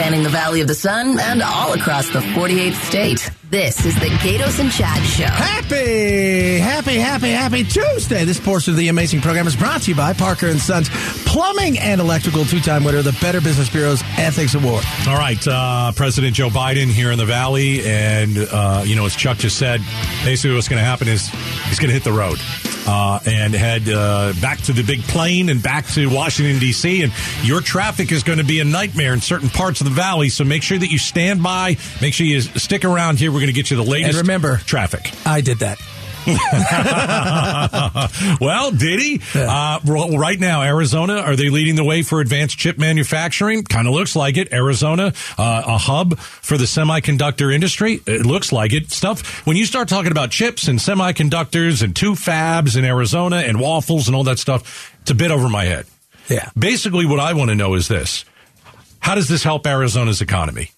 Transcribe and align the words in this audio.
spanning 0.00 0.22
the 0.22 0.30
Valley 0.30 0.62
of 0.62 0.66
the 0.66 0.74
Sun 0.74 1.20
and 1.20 1.42
all 1.42 1.74
across 1.74 2.08
the 2.08 2.20
48th 2.20 2.72
state. 2.86 3.30
This 3.50 3.84
is 3.84 3.94
the 3.96 4.06
Gaydos 4.06 4.58
and 4.58 4.72
Chad 4.72 5.02
Show. 5.02 5.24
Happy, 5.24 6.56
happy, 6.58 6.96
happy, 6.96 7.28
happy 7.28 7.64
Tuesday. 7.64 8.24
This 8.24 8.40
portion 8.40 8.72
of 8.72 8.78
the 8.78 8.88
amazing 8.88 9.20
program 9.20 9.46
is 9.46 9.54
brought 9.54 9.82
to 9.82 9.90
you 9.90 9.94
by 9.94 10.14
Parker 10.14 10.46
and 10.46 10.58
Sons 10.58 10.88
Plumbing 11.26 11.78
and 11.78 12.00
Electrical, 12.00 12.46
two-time 12.46 12.82
winner 12.82 12.98
of 12.98 13.04
the 13.04 13.18
Better 13.20 13.42
Business 13.42 13.68
Bureau's 13.68 14.02
Ethics 14.16 14.54
Award. 14.54 14.84
All 15.06 15.18
right, 15.18 15.46
uh, 15.46 15.92
President 15.94 16.34
Joe 16.34 16.48
Biden 16.48 16.86
here 16.86 17.12
in 17.12 17.18
the 17.18 17.26
Valley, 17.26 17.84
and 17.84 18.38
uh, 18.38 18.82
you 18.86 18.96
know, 18.96 19.04
as 19.04 19.14
Chuck 19.14 19.36
just 19.36 19.58
said, 19.58 19.82
basically 20.24 20.54
what's 20.54 20.68
going 20.68 20.80
to 20.80 20.86
happen 20.86 21.08
is 21.08 21.28
he's 21.68 21.78
going 21.78 21.88
to 21.88 21.94
hit 21.94 22.04
the 22.04 22.12
road. 22.12 22.38
Uh, 22.92 23.20
and 23.24 23.54
head 23.54 23.88
uh, 23.88 24.32
back 24.42 24.58
to 24.62 24.72
the 24.72 24.82
big 24.82 25.00
plane 25.04 25.48
and 25.48 25.62
back 25.62 25.86
to 25.86 26.10
Washington, 26.10 26.58
D.C. 26.58 27.04
And 27.04 27.12
your 27.44 27.60
traffic 27.60 28.10
is 28.10 28.24
going 28.24 28.38
to 28.38 28.44
be 28.44 28.58
a 28.58 28.64
nightmare 28.64 29.12
in 29.12 29.20
certain 29.20 29.48
parts 29.48 29.80
of 29.80 29.84
the 29.84 29.92
valley. 29.92 30.28
So 30.28 30.42
make 30.42 30.64
sure 30.64 30.76
that 30.76 30.90
you 30.90 30.98
stand 30.98 31.40
by. 31.40 31.76
Make 32.02 32.14
sure 32.14 32.26
you 32.26 32.40
stick 32.40 32.84
around 32.84 33.20
here. 33.20 33.30
We're 33.30 33.38
going 33.38 33.46
to 33.46 33.52
get 33.52 33.70
you 33.70 33.76
the 33.76 33.84
latest 33.84 34.18
And 34.18 34.26
remember, 34.26 34.56
traffic. 34.56 35.12
I 35.24 35.40
did 35.40 35.60
that. 35.60 35.78
well, 38.40 38.70
did 38.70 39.00
he? 39.00 39.20
Uh, 39.34 39.80
right 39.84 40.38
now, 40.38 40.62
Arizona, 40.62 41.16
are 41.16 41.36
they 41.36 41.48
leading 41.48 41.76
the 41.76 41.84
way 41.84 42.02
for 42.02 42.20
advanced 42.20 42.58
chip 42.58 42.78
manufacturing? 42.78 43.64
Kind 43.64 43.86
of 43.86 43.94
looks 43.94 44.14
like 44.14 44.36
it. 44.36 44.52
Arizona, 44.52 45.12
uh, 45.38 45.62
a 45.66 45.78
hub 45.78 46.18
for 46.18 46.58
the 46.58 46.64
semiconductor 46.64 47.54
industry. 47.54 48.00
It 48.06 48.26
looks 48.26 48.52
like 48.52 48.72
it. 48.72 48.90
Stuff, 48.90 49.46
when 49.46 49.56
you 49.56 49.64
start 49.64 49.88
talking 49.88 50.12
about 50.12 50.30
chips 50.30 50.68
and 50.68 50.78
semiconductors 50.78 51.82
and 51.82 51.96
two 51.96 52.12
fabs 52.12 52.76
in 52.76 52.84
Arizona 52.84 53.36
and 53.36 53.60
waffles 53.60 54.08
and 54.08 54.16
all 54.16 54.24
that 54.24 54.38
stuff, 54.38 54.94
it's 55.02 55.10
a 55.10 55.14
bit 55.14 55.30
over 55.30 55.48
my 55.48 55.64
head. 55.64 55.86
Yeah. 56.28 56.50
Basically, 56.58 57.06
what 57.06 57.20
I 57.20 57.32
want 57.32 57.50
to 57.50 57.54
know 57.54 57.74
is 57.74 57.88
this 57.88 58.24
How 59.00 59.14
does 59.14 59.28
this 59.28 59.42
help 59.42 59.66
Arizona's 59.66 60.20
economy? 60.20 60.70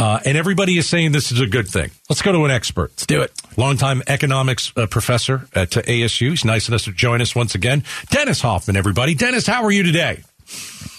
Uh, 0.00 0.18
and 0.24 0.38
everybody 0.38 0.78
is 0.78 0.88
saying 0.88 1.12
this 1.12 1.30
is 1.30 1.40
a 1.40 1.46
good 1.46 1.68
thing. 1.68 1.90
Let's 2.08 2.22
go 2.22 2.32
to 2.32 2.46
an 2.46 2.50
expert. 2.50 2.90
Let's 2.92 3.04
do 3.04 3.20
it. 3.20 3.32
Longtime 3.58 4.02
economics 4.06 4.72
uh, 4.74 4.86
professor 4.86 5.46
at 5.54 5.76
uh, 5.76 5.82
ASU. 5.82 6.30
He's 6.30 6.42
nice 6.42 6.68
enough 6.68 6.84
to 6.84 6.92
join 6.92 7.20
us 7.20 7.36
once 7.36 7.54
again. 7.54 7.84
Dennis 8.08 8.40
Hoffman, 8.40 8.76
everybody. 8.76 9.14
Dennis, 9.14 9.46
how 9.46 9.62
are 9.62 9.70
you 9.70 9.82
today? 9.82 10.22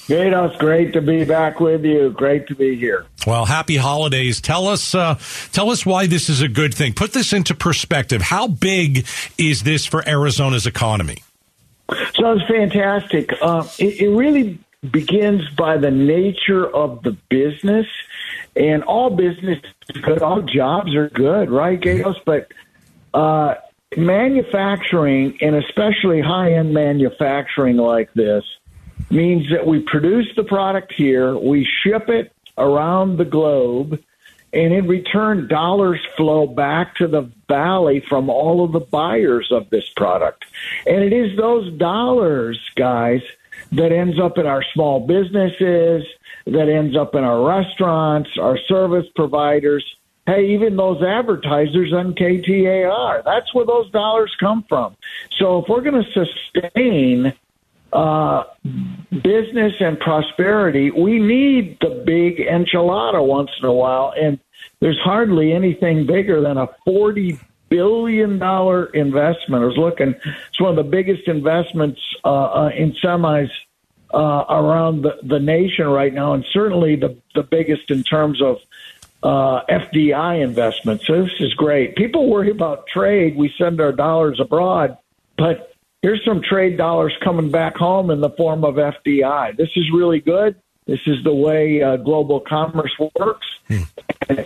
Gaydos, 0.05 0.55
great 0.59 0.93
to 0.93 1.01
be 1.01 1.25
back 1.25 1.59
with 1.59 1.83
you. 1.83 2.11
Great 2.11 2.45
to 2.47 2.55
be 2.55 2.75
here. 2.75 3.07
Well, 3.25 3.45
happy 3.45 3.75
holidays. 3.75 4.39
Tell 4.39 4.67
us, 4.67 4.93
uh, 4.93 5.17
tell 5.51 5.71
us 5.71 5.83
why 5.83 6.05
this 6.05 6.29
is 6.29 6.41
a 6.41 6.47
good 6.47 6.71
thing. 6.71 6.93
Put 6.93 7.13
this 7.13 7.33
into 7.33 7.55
perspective. 7.55 8.21
How 8.21 8.47
big 8.47 9.07
is 9.39 9.63
this 9.63 9.87
for 9.87 10.07
Arizona's 10.07 10.67
economy? 10.67 11.23
So 11.89 12.33
it's 12.33 12.47
fantastic. 12.47 13.33
Uh, 13.41 13.67
it, 13.79 14.01
it 14.01 14.09
really 14.09 14.59
begins 14.89 15.49
by 15.51 15.77
the 15.77 15.91
nature 15.91 16.67
of 16.67 17.03
the 17.03 17.15
business, 17.29 17.87
and 18.55 18.83
all 18.83 19.09
business 19.09 19.59
is 19.89 20.01
good. 20.01 20.21
All 20.21 20.41
jobs 20.41 20.95
are 20.95 21.09
good, 21.09 21.49
right, 21.49 21.79
Gaydos? 21.79 22.17
But 22.25 22.51
uh, 23.13 23.55
manufacturing, 23.95 25.37
and 25.41 25.55
especially 25.55 26.21
high-end 26.21 26.73
manufacturing 26.73 27.77
like 27.77 28.13
this, 28.13 28.43
means 29.09 29.49
that 29.51 29.65
we 29.65 29.79
produce 29.79 30.27
the 30.35 30.43
product 30.43 30.93
here, 30.93 31.37
we 31.37 31.67
ship 31.83 32.09
it 32.09 32.33
around 32.57 33.17
the 33.17 33.25
globe, 33.25 34.01
and 34.53 34.73
in 34.73 34.87
return, 34.87 35.47
dollars 35.47 35.99
flow 36.17 36.45
back 36.45 36.95
to 36.95 37.07
the 37.07 37.29
valley 37.47 38.01
from 38.01 38.29
all 38.29 38.63
of 38.63 38.73
the 38.73 38.79
buyers 38.81 39.49
of 39.51 39.69
this 39.69 39.89
product. 39.95 40.45
And 40.85 41.03
it 41.03 41.13
is 41.13 41.37
those 41.37 41.71
dollars, 41.77 42.59
guys, 42.75 43.21
that 43.71 43.91
ends 43.91 44.19
up 44.19 44.37
in 44.37 44.45
our 44.45 44.63
small 44.73 45.05
businesses, 45.05 46.03
that 46.45 46.69
ends 46.69 46.95
up 46.95 47.15
in 47.15 47.23
our 47.23 47.45
restaurants, 47.45 48.29
our 48.39 48.57
service 48.67 49.05
providers. 49.15 49.85
Hey, 50.25 50.53
even 50.53 50.75
those 50.75 51.01
advertisers 51.01 51.93
on 51.93 52.13
KTAR. 52.13 53.23
That's 53.23 53.53
where 53.53 53.65
those 53.65 53.89
dollars 53.91 54.33
come 54.39 54.63
from. 54.69 54.95
So 55.37 55.59
if 55.59 55.69
we're 55.69 55.81
going 55.81 56.03
to 56.03 56.11
sustain 56.11 57.33
uh, 57.91 58.43
business 59.23 59.73
and 59.79 59.99
prosperity, 59.99 60.91
we 60.91 61.19
need 61.19 61.77
the 61.81 62.03
big 62.05 62.37
enchilada 62.37 63.25
once 63.25 63.49
in 63.59 63.67
a 63.67 63.73
while. 63.73 64.13
And 64.15 64.39
there's 64.79 64.99
hardly 64.99 65.53
anything 65.53 66.05
bigger 66.05 66.41
than 66.41 66.57
a 66.57 66.67
$40 66.87 67.39
billion 67.69 68.33
investment. 68.33 69.63
I 69.63 69.65
was 69.65 69.77
looking, 69.77 70.13
it's 70.23 70.59
one 70.59 70.71
of 70.71 70.75
the 70.75 70.89
biggest 70.89 71.27
investments 71.27 71.99
uh, 72.23 72.27
uh, 72.27 72.69
in 72.75 72.93
semis 73.03 73.49
uh, 74.13 74.45
around 74.49 75.03
the, 75.03 75.17
the 75.23 75.39
nation 75.39 75.87
right 75.87 76.13
now, 76.13 76.33
and 76.33 76.45
certainly 76.51 76.95
the, 76.95 77.17
the 77.35 77.43
biggest 77.43 77.89
in 77.91 78.03
terms 78.03 78.41
of 78.41 78.59
uh, 79.23 79.61
FDI 79.69 80.43
investments. 80.43 81.05
So 81.07 81.23
this 81.23 81.33
is 81.39 81.53
great. 81.53 81.95
People 81.95 82.29
worry 82.29 82.49
about 82.49 82.87
trade. 82.87 83.35
We 83.35 83.53
send 83.57 83.79
our 83.79 83.91
dollars 83.91 84.39
abroad, 84.39 84.97
but 85.37 85.73
here's 86.01 86.23
some 86.25 86.41
trade 86.41 86.77
dollars 86.77 87.13
coming 87.23 87.51
back 87.51 87.75
home 87.75 88.09
in 88.09 88.21
the 88.21 88.31
form 88.31 88.63
of 88.63 88.75
FDI. 88.75 89.55
This 89.55 89.69
is 89.75 89.85
really 89.93 90.19
good. 90.19 90.55
This 90.87 91.01
is 91.05 91.23
the 91.23 91.33
way 91.33 91.81
uh, 91.81 91.97
global 91.97 92.39
commerce 92.39 92.91
works. 93.15 93.47
And, 93.69 93.87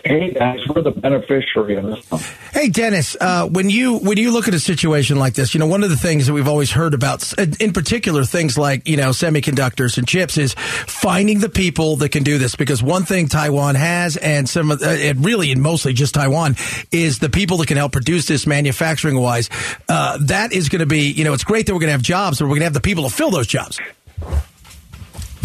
hey, 0.06 0.32
guys, 0.32 0.60
we're 0.68 0.82
the 0.82 0.92
beneficiary 0.92 1.76
of 1.76 1.86
this. 1.86 2.32
Hey, 2.52 2.70
Dennis, 2.70 3.16
uh, 3.20 3.48
when 3.48 3.70
you 3.70 3.98
when 3.98 4.18
you 4.18 4.32
look 4.32 4.48
at 4.48 4.54
a 4.54 4.60
situation 4.60 5.18
like 5.18 5.34
this, 5.34 5.54
you 5.54 5.60
know 5.60 5.68
one 5.68 5.84
of 5.84 5.90
the 5.90 5.98
things 5.98 6.28
that 6.28 6.34
we've 6.34 6.48
always 6.48 6.72
heard 6.72 6.94
about, 6.94 7.34
in 7.60 7.74
particular, 7.74 8.24
things 8.24 8.58
like 8.58 8.88
you 8.88 8.98
know 8.98 9.10
semiconductors 9.10 9.98
and 9.98 10.08
chips, 10.08 10.38
is 10.38 10.54
finding 10.56 11.40
the 11.40 11.50
people 11.50 11.98
that 11.98 12.10
can 12.10 12.24
do 12.24 12.38
this. 12.38 12.56
Because 12.56 12.82
one 12.82 13.04
thing 13.04 13.28
Taiwan 13.28 13.76
has, 13.76 14.18
and 14.18 14.48
some, 14.48 14.72
of, 14.72 14.82
uh, 14.82 14.88
and 14.88 15.26
really, 15.26 15.52
and 15.52 15.62
mostly 15.62 15.94
just 15.94 16.14
Taiwan, 16.14 16.56
is 16.92 17.20
the 17.20 17.30
people 17.30 17.58
that 17.58 17.68
can 17.68 17.78
help 17.78 17.92
produce 17.92 18.28
this 18.28 18.48
manufacturing 18.48 19.20
wise. 19.20 19.50
Uh, 19.90 20.18
that 20.22 20.54
is 20.54 20.70
going 20.70 20.80
to 20.80 20.86
be, 20.86 21.12
you 21.12 21.24
know, 21.24 21.34
it's 21.34 21.44
great 21.44 21.66
that 21.66 21.74
we're 21.74 21.80
going 21.80 21.90
to 21.90 21.94
have 21.94 22.02
jobs, 22.02 22.40
but 22.40 22.46
we're 22.46 22.50
going 22.50 22.62
to 22.62 22.66
have 22.66 22.74
the 22.74 22.82
people 22.82 23.04
to 23.04 23.14
fill 23.14 23.32
those 23.32 23.48
jobs. 23.48 23.80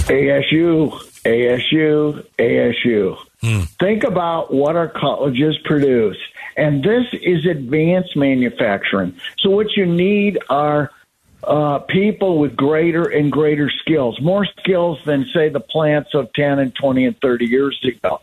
ASU, 0.06 0.90
ASU, 1.24 2.26
ASU. 2.38 3.18
Think 3.78 4.04
about 4.04 4.52
what 4.52 4.76
our 4.76 4.88
colleges 4.88 5.56
produce. 5.64 6.18
And 6.56 6.82
this 6.82 7.06
is 7.12 7.46
advanced 7.46 8.16
manufacturing. 8.16 9.18
So, 9.38 9.50
what 9.50 9.76
you 9.76 9.86
need 9.86 10.38
are 10.50 10.90
uh, 11.44 11.78
people 11.78 12.38
with 12.38 12.54
greater 12.54 13.04
and 13.04 13.32
greater 13.32 13.70
skills, 13.70 14.20
more 14.20 14.44
skills 14.44 14.98
than, 15.06 15.24
say, 15.32 15.48
the 15.48 15.60
plants 15.60 16.14
of 16.14 16.32
10 16.34 16.58
and 16.58 16.74
20 16.74 17.06
and 17.06 17.20
30 17.20 17.46
years 17.46 17.80
ago. 17.82 18.20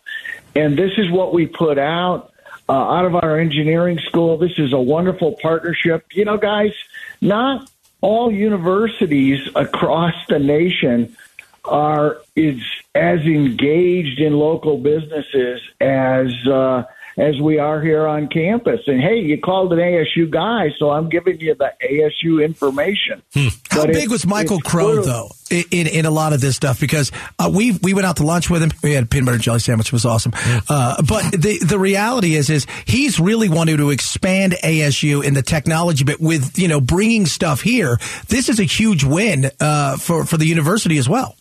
And 0.55 0.77
this 0.77 0.91
is 0.97 1.09
what 1.09 1.33
we 1.33 1.47
put 1.47 1.77
out. 1.77 2.31
Uh, 2.69 2.73
out 2.73 3.05
of 3.05 3.15
our 3.15 3.39
engineering 3.39 3.97
school, 3.97 4.37
this 4.37 4.59
is 4.59 4.73
a 4.73 4.79
wonderful 4.79 5.37
partnership. 5.41 6.05
You 6.11 6.25
know, 6.25 6.37
guys, 6.37 6.73
not 7.21 7.71
all 8.01 8.29
universities 8.29 9.47
across 9.55 10.13
the 10.27 10.37
nation 10.37 11.15
are 11.63 12.17
is 12.35 12.61
as 12.97 13.19
engaged 13.21 14.19
in 14.19 14.33
local 14.33 14.77
businesses 14.77 15.61
as 15.79 16.27
uh, 16.47 16.83
as 17.19 17.39
we 17.41 17.57
are 17.57 17.81
here 17.81 18.05
on 18.05 18.27
campus. 18.27 18.81
And 18.85 19.01
hey, 19.01 19.19
you 19.19 19.39
called 19.41 19.73
an 19.73 19.79
ASU 19.79 20.29
guy, 20.29 20.67
so 20.77 20.91
I'm 20.91 21.09
giving 21.09 21.39
you 21.39 21.55
the 21.55 21.71
ASU 21.83 22.43
information. 22.45 23.23
How 23.69 23.85
big 23.85 23.95
it's- 23.95 24.09
was 24.09 24.25
Michael 24.27 24.59
it's 24.59 24.67
Crow 24.69 24.95
true. 24.95 25.03
though 25.03 25.29
in, 25.49 25.63
in 25.71 25.87
in 25.87 26.05
a 26.05 26.11
lot 26.11 26.33
of 26.33 26.41
this 26.41 26.55
stuff? 26.55 26.79
Because 26.79 27.11
uh, 27.39 27.49
we 27.53 27.71
we 27.81 27.93
went 27.93 28.05
out 28.05 28.17
to 28.17 28.23
lunch 28.23 28.49
with 28.49 28.61
him. 28.61 28.71
We 28.83 28.93
had 28.93 29.05
a 29.05 29.07
peanut 29.07 29.25
butter 29.25 29.35
and 29.35 29.43
jelly 29.43 29.59
sandwich. 29.59 29.87
It 29.87 29.93
was 29.93 30.05
awesome. 30.05 30.33
Uh, 30.69 31.01
but 31.01 31.31
the 31.31 31.59
the 31.65 31.79
reality 31.79 32.35
is 32.35 32.49
is 32.49 32.67
he's 32.85 33.19
really 33.19 33.49
wanted 33.49 33.77
to 33.77 33.89
expand 33.89 34.53
ASU 34.63 35.23
in 35.23 35.33
the 35.33 35.43
technology 35.43 36.03
bit 36.03 36.19
with 36.21 36.57
you 36.59 36.67
know 36.67 36.81
bringing 36.81 37.25
stuff 37.25 37.61
here. 37.61 37.97
This 38.27 38.47
is 38.49 38.59
a 38.59 38.63
huge 38.63 39.03
win 39.03 39.49
uh, 39.59 39.97
for 39.97 40.23
for 40.25 40.37
the 40.37 40.45
university 40.45 40.97
as 40.99 41.09
well. 41.09 41.35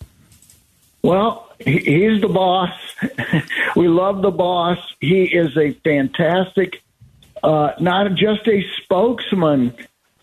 Well, 1.07 1.47
he's 1.61 2.21
the 2.21 2.29
boss. 2.29 2.73
we 3.77 3.87
love 3.87 4.23
the 4.23 4.33
boss. 4.33 4.79
He 4.99 5.23
is 5.23 5.57
a 5.57 5.71
fantastic, 5.85 6.83
uh, 7.45 7.75
not 7.79 8.13
just 8.17 8.49
a 8.49 8.65
spokesman 8.83 9.73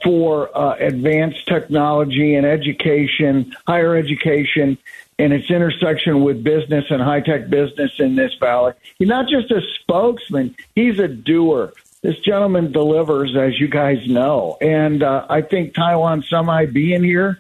for 0.04 0.56
uh, 0.58 0.76
advanced 0.76 1.48
technology 1.48 2.36
and 2.36 2.46
education, 2.46 3.56
higher 3.66 3.96
education, 3.96 4.78
and 5.18 5.32
its 5.32 5.50
intersection 5.50 6.22
with 6.22 6.44
business 6.44 6.84
and 6.90 7.02
high 7.02 7.22
tech 7.22 7.50
business 7.50 7.94
in 8.00 8.16
this 8.16 8.34
valley. 8.34 8.74
He's 9.00 9.08
not 9.08 9.30
just 9.30 9.52
a 9.52 9.62
spokesman, 9.80 10.54
he's 10.76 11.00
a 11.00 11.08
doer. 11.08 11.72
This 12.02 12.20
gentleman 12.20 12.74
delivers, 12.74 13.38
as 13.38 13.58
you 13.58 13.70
guys 13.70 14.06
know. 14.06 14.58
And 14.60 15.02
uh, 15.02 15.28
I 15.30 15.44
think 15.44 15.76
Taiwan 15.76 16.24
Semi 16.24 16.66
being 16.66 17.06
here, 17.06 17.40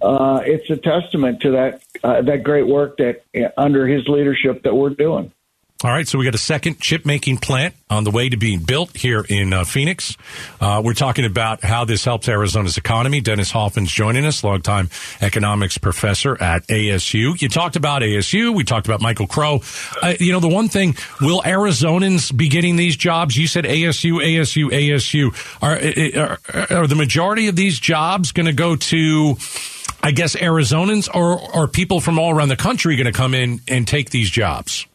uh, 0.00 0.42
it's 0.44 0.70
a 0.70 0.76
testament 0.76 1.40
to 1.40 1.50
that 1.52 1.83
uh, 2.04 2.22
that 2.22 2.42
great 2.42 2.66
work 2.66 2.98
that 2.98 3.22
uh, 3.34 3.48
under 3.56 3.88
his 3.88 4.06
leadership 4.06 4.62
that 4.62 4.74
we're 4.74 4.90
doing. 4.90 5.32
All 5.82 5.90
right, 5.90 6.08
so 6.08 6.18
we 6.18 6.24
got 6.24 6.34
a 6.34 6.38
second 6.38 6.80
chip 6.80 7.04
making 7.04 7.38
plant 7.38 7.74
on 7.90 8.04
the 8.04 8.10
way 8.10 8.30
to 8.30 8.38
being 8.38 8.60
built 8.60 8.96
here 8.96 9.22
in 9.28 9.52
uh, 9.52 9.64
Phoenix. 9.64 10.16
Uh, 10.58 10.80
we're 10.82 10.94
talking 10.94 11.26
about 11.26 11.62
how 11.62 11.84
this 11.84 12.02
helps 12.04 12.26
Arizona's 12.26 12.78
economy. 12.78 13.20
Dennis 13.20 13.50
Hoffman's 13.50 13.92
joining 13.92 14.24
us, 14.24 14.42
longtime 14.42 14.88
economics 15.20 15.76
professor 15.76 16.40
at 16.42 16.66
ASU. 16.68 17.38
You 17.38 17.48
talked 17.50 17.76
about 17.76 18.00
ASU. 18.00 18.54
We 18.54 18.64
talked 18.64 18.86
about 18.86 19.02
Michael 19.02 19.26
Crow. 19.26 19.60
Uh, 20.00 20.14
you 20.18 20.32
know, 20.32 20.40
the 20.40 20.48
one 20.48 20.68
thing, 20.68 20.96
will 21.20 21.42
Arizonans 21.42 22.34
be 22.34 22.48
getting 22.48 22.76
these 22.76 22.96
jobs? 22.96 23.36
You 23.36 23.46
said 23.46 23.64
ASU, 23.64 24.24
ASU, 24.24 24.70
ASU. 24.70 25.58
Are, 25.60 26.38
are, 26.72 26.80
are 26.80 26.86
the 26.86 26.96
majority 26.96 27.48
of 27.48 27.56
these 27.56 27.78
jobs 27.78 28.32
going 28.32 28.46
to 28.46 28.54
go 28.54 28.76
to, 28.76 29.36
I 30.04 30.10
guess, 30.10 30.36
Arizonans 30.36 31.08
or 31.14 31.40
are 31.56 31.66
people 31.66 31.98
from 31.98 32.18
all 32.18 32.30
around 32.30 32.48
the 32.48 32.56
country 32.56 32.94
going 32.94 33.06
to 33.06 33.12
come 33.12 33.32
in 33.32 33.62
and 33.66 33.88
take 33.88 34.10
these 34.10 34.28
jobs? 34.28 34.86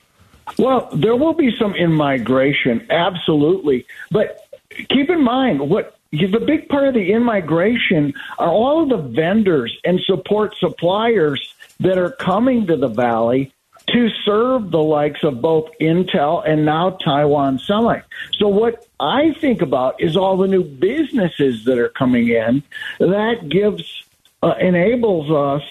Well, 0.59 0.88
there 0.94 1.15
will 1.15 1.33
be 1.33 1.51
some 1.57 1.73
in 1.73 1.91
migration, 1.91 2.85
absolutely. 2.91 3.88
But 4.11 4.47
keep 4.69 5.09
in 5.09 5.23
mind 5.23 5.67
what 5.67 5.97
the 6.11 6.44
big 6.45 6.69
part 6.69 6.89
of 6.89 6.94
the 6.94 7.11
in 7.11 7.23
migration 7.23 8.13
are 8.38 8.50
all 8.50 8.83
of 8.83 8.89
the 8.89 9.09
vendors 9.09 9.75
and 9.83 10.00
support 10.01 10.56
suppliers 10.59 11.56
that 11.79 11.97
are 11.97 12.11
coming 12.11 12.67
to 12.67 12.77
the 12.77 12.88
valley 12.88 13.51
to 13.88 14.09
serve 14.23 14.69
the 14.69 14.83
likes 14.83 15.23
of 15.23 15.41
both 15.41 15.71
Intel 15.81 16.47
and 16.47 16.65
now 16.65 16.91
Taiwan 17.03 17.57
Semi. 17.57 18.01
So 18.38 18.47
what 18.47 18.85
I 19.00 19.33
think 19.41 19.63
about 19.63 20.00
is 20.00 20.15
all 20.15 20.38
the 20.38 20.47
new 20.47 20.63
businesses 20.63 21.65
that 21.65 21.79
are 21.79 21.89
coming 21.89 22.27
in 22.27 22.61
that 23.00 23.50
gives 23.50 24.03
uh, 24.41 24.56
enables 24.59 25.30
us 25.31 25.68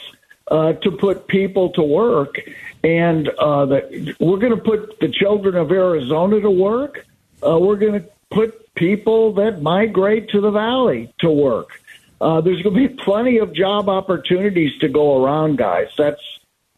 uh, 0.50 0.72
to 0.74 0.90
put 0.90 1.26
people 1.26 1.70
to 1.70 1.82
work 1.82 2.40
and 2.84 3.28
uh, 3.28 3.66
that 3.66 4.16
we're 4.20 4.38
going 4.38 4.54
to 4.54 4.62
put 4.62 4.98
the 5.00 5.08
children 5.08 5.56
of 5.56 5.70
Arizona 5.70 6.40
to 6.40 6.50
work. 6.50 7.06
Uh, 7.44 7.58
we're 7.58 7.76
going 7.76 8.00
to 8.00 8.08
put 8.30 8.74
people 8.74 9.32
that 9.34 9.62
migrate 9.62 10.30
to 10.30 10.40
the 10.40 10.50
valley 10.50 11.12
to 11.20 11.30
work. 11.30 11.80
Uh, 12.20 12.40
there's 12.40 12.62
going 12.62 12.74
to 12.74 12.88
be 12.88 13.02
plenty 13.02 13.38
of 13.38 13.52
job 13.52 13.88
opportunities 13.88 14.76
to 14.78 14.88
go 14.88 15.22
around, 15.24 15.58
guys. 15.58 15.88
That's 15.96 16.22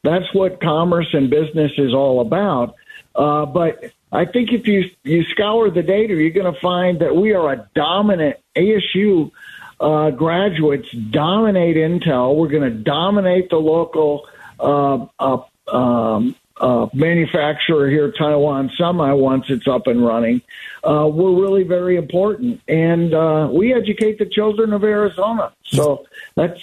that's 0.03 0.33
what 0.33 0.61
commerce 0.61 1.09
and 1.13 1.29
business 1.29 1.73
is 1.77 1.93
all 1.93 2.21
about. 2.21 2.75
Uh, 3.15 3.45
but 3.47 3.93
I 4.13 4.25
think 4.25 4.53
if 4.53 4.67
you 4.67 4.91
you 5.03 5.25
scour 5.25 5.71
the 5.71 5.83
data, 5.83 6.15
you're 6.15 6.31
going 6.31 6.53
to 6.53 6.61
find 6.61 7.01
that 7.01 7.15
we 7.15 7.33
are 7.35 7.53
a 7.53 7.69
dominant 7.75 8.37
ASU 8.57 9.31
uh, 9.81 10.11
graduates 10.11 10.91
dominate 10.93 11.77
Intel. 11.77 12.37
We're 12.37 12.49
going 12.49 12.71
to 12.71 12.79
dominate 12.79 13.50
the 13.50 13.56
local 13.56 14.29
uh, 14.59 15.06
uh, 15.19 15.43
um, 15.73 16.37
uh, 16.61 16.88
manufacturer 16.93 17.88
here, 17.88 18.12
Taiwan 18.12 18.71
Semi, 18.77 19.12
once 19.15 19.47
it's 19.49 19.67
up 19.67 19.87
and 19.87 20.05
running, 20.05 20.43
uh, 20.85 21.09
we're 21.11 21.41
really 21.41 21.65
very 21.65 21.97
important. 21.97 22.61
And 22.69 23.15
uh, 23.15 23.49
we 23.50 23.73
educate 23.73 24.19
the 24.19 24.27
children 24.27 24.75
of 24.75 24.85
Arizona. 24.85 25.53
So 25.65 26.06
that's 26.35 26.61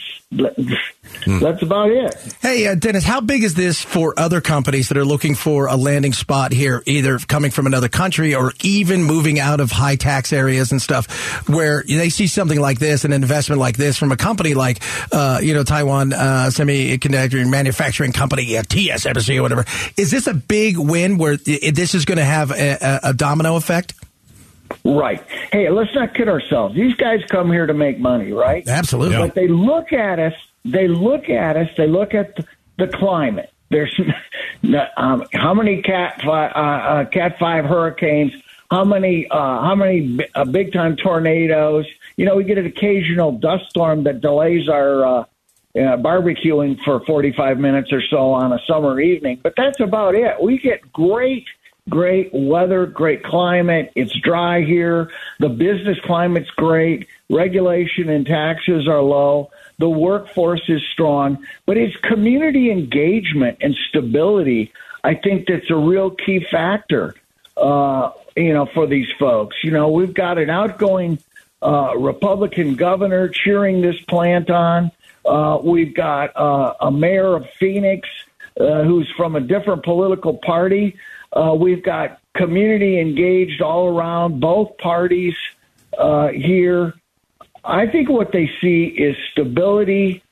hmm. 1.27 1.39
that's 1.39 1.62
about 1.62 1.89
it. 1.91 2.15
Hey, 2.41 2.68
uh, 2.68 2.75
Dennis, 2.75 3.03
how 3.03 3.21
big 3.21 3.44
is 3.44 3.53
this 3.53 3.81
for 3.81 4.13
other 4.18 4.41
companies 4.41 4.89
that 4.89 4.97
are 4.97 5.06
looking 5.06 5.35
for 5.35 5.68
a 5.68 5.75
landing 5.75 6.13
spot 6.13 6.51
here, 6.51 6.83
either 6.85 7.19
coming 7.19 7.51
from 7.51 7.65
another 7.68 7.89
country 7.89 8.35
or 8.35 8.53
even 8.63 9.03
moving 9.03 9.39
out 9.39 9.59
of 9.59 9.71
high 9.71 9.95
tax 9.95 10.33
areas 10.33 10.71
and 10.71 10.81
stuff, 10.81 11.47
where 11.47 11.83
they 11.88 12.09
see 12.09 12.27
something 12.27 12.59
like 12.59 12.79
this, 12.79 13.03
and 13.03 13.13
an 13.13 13.21
investment 13.21 13.59
like 13.59 13.77
this 13.77 13.97
from 13.97 14.12
a 14.12 14.18
company 14.18 14.53
like, 14.53 14.81
uh, 15.12 15.39
you 15.41 15.53
know, 15.53 15.63
Taiwan 15.63 16.13
uh, 16.13 16.50
Semiconductor 16.50 17.50
Manufacturing 17.50 18.12
Company, 18.12 18.57
uh, 18.57 18.63
TSMC 18.63 19.38
or 19.38 19.41
whatever. 19.41 19.65
Is 19.97 20.12
this 20.12 20.27
a 20.27 20.33
big 20.33 20.77
win 20.77 21.18
where 21.18 21.38
this 21.38 21.95
is 21.95 22.06
going 22.06 22.18
to 22.18 22.25
have 22.25 22.51
a, 22.51 23.00
a 23.03 23.13
domino 23.13 23.56
effect? 23.56 23.94
Right. 24.83 25.23
Hey, 25.51 25.69
let's 25.69 25.94
not 25.94 26.13
kid 26.13 26.30
ourselves. 26.30 26.75
These 26.75 26.95
guys 26.95 27.21
come 27.30 27.51
here 27.51 27.65
to 27.65 27.73
make 27.73 28.00
money, 28.00 28.31
right? 28.31 28.68
Absolutely. 28.68 29.18
But 29.18 29.35
they 29.35 29.47
look 29.47 29.94
at 29.94 30.19
us. 30.19 30.33
They 30.71 30.87
look 30.87 31.29
at 31.29 31.57
us. 31.57 31.69
They 31.77 31.87
look 31.87 32.13
at 32.13 32.37
the 32.77 32.87
climate. 32.87 33.51
There's 33.69 33.99
um, 34.97 35.25
how 35.33 35.53
many 35.53 35.81
cat 35.81 36.21
five, 36.21 36.51
uh, 36.55 36.59
uh, 36.59 37.05
cat 37.05 37.37
five 37.39 37.65
hurricanes? 37.65 38.33
How 38.69 38.83
many 38.83 39.27
uh, 39.29 39.61
how 39.61 39.75
many 39.75 40.19
uh, 40.35 40.45
big 40.45 40.73
time 40.73 40.95
tornadoes? 40.97 41.85
You 42.17 42.25
know, 42.25 42.35
we 42.35 42.43
get 42.43 42.57
an 42.57 42.65
occasional 42.65 43.31
dust 43.31 43.69
storm 43.69 44.03
that 44.03 44.21
delays 44.21 44.67
our 44.67 45.05
uh, 45.05 45.19
uh, 45.19 45.25
barbecuing 45.75 46.79
for 46.83 46.99
45 47.01 47.59
minutes 47.59 47.93
or 47.93 48.01
so 48.01 48.33
on 48.33 48.51
a 48.51 48.59
summer 48.67 48.99
evening, 48.99 49.39
but 49.43 49.53
that's 49.55 49.79
about 49.79 50.15
it. 50.15 50.41
We 50.41 50.57
get 50.57 50.91
great 50.91 51.45
great 51.89 52.29
weather, 52.33 52.85
great 52.85 53.23
climate. 53.23 53.91
It's 53.95 54.13
dry 54.19 54.61
here. 54.61 55.09
The 55.39 55.49
business 55.49 55.97
climate's 56.03 56.49
great. 56.51 57.07
Regulation 57.29 58.09
and 58.09 58.25
taxes 58.25 58.87
are 58.87 59.01
low. 59.01 59.51
The 59.79 59.89
workforce 59.89 60.63
is 60.68 60.81
strong, 60.91 61.45
but 61.65 61.77
it's 61.77 61.95
community 61.97 62.71
engagement 62.71 63.59
and 63.62 63.75
stability. 63.89 64.71
I 65.03 65.15
think 65.15 65.47
that's 65.47 65.69
a 65.69 65.75
real 65.75 66.12
key 66.12 66.45
factor. 66.50 67.15
Uh, 67.56 68.12
you 68.38 68.53
know, 68.53 68.68
for 68.68 68.85
these 68.85 69.07
folks. 69.19 69.57
You 69.63 69.71
know, 69.71 69.89
we've 69.89 70.13
got 70.13 70.38
an 70.38 70.50
outgoing 70.50 71.18
uh, 71.62 71.97
Republican 71.97 72.75
governor 72.75 73.29
cheering 73.29 73.81
this 73.81 74.00
plant 74.01 74.50
on. 74.50 74.91
Uh, 75.25 75.59
we've 75.63 75.94
got 75.94 76.38
uh, 76.38 76.75
a 76.80 76.91
mayor 76.91 77.35
of 77.35 77.50
Phoenix 77.59 78.07
uh, 78.59 78.83
who's 78.83 79.12
from 79.18 79.35
a 79.35 79.41
different 79.41 79.83
political 79.83 80.38
party 80.38 80.97
uh, 81.33 81.53
we've 81.53 81.83
got 81.83 82.19
community 82.35 83.00
engaged 83.00 83.62
all 83.62 83.88
around 83.88 84.39
both 84.39 84.77
parties 84.77 85.35
here. 86.31 86.94
I 87.67 87.87
think 87.87 88.09
what 88.09 88.31
they 88.31 88.49
see 88.61 88.85
is 88.85 89.15
stability, 89.31 90.23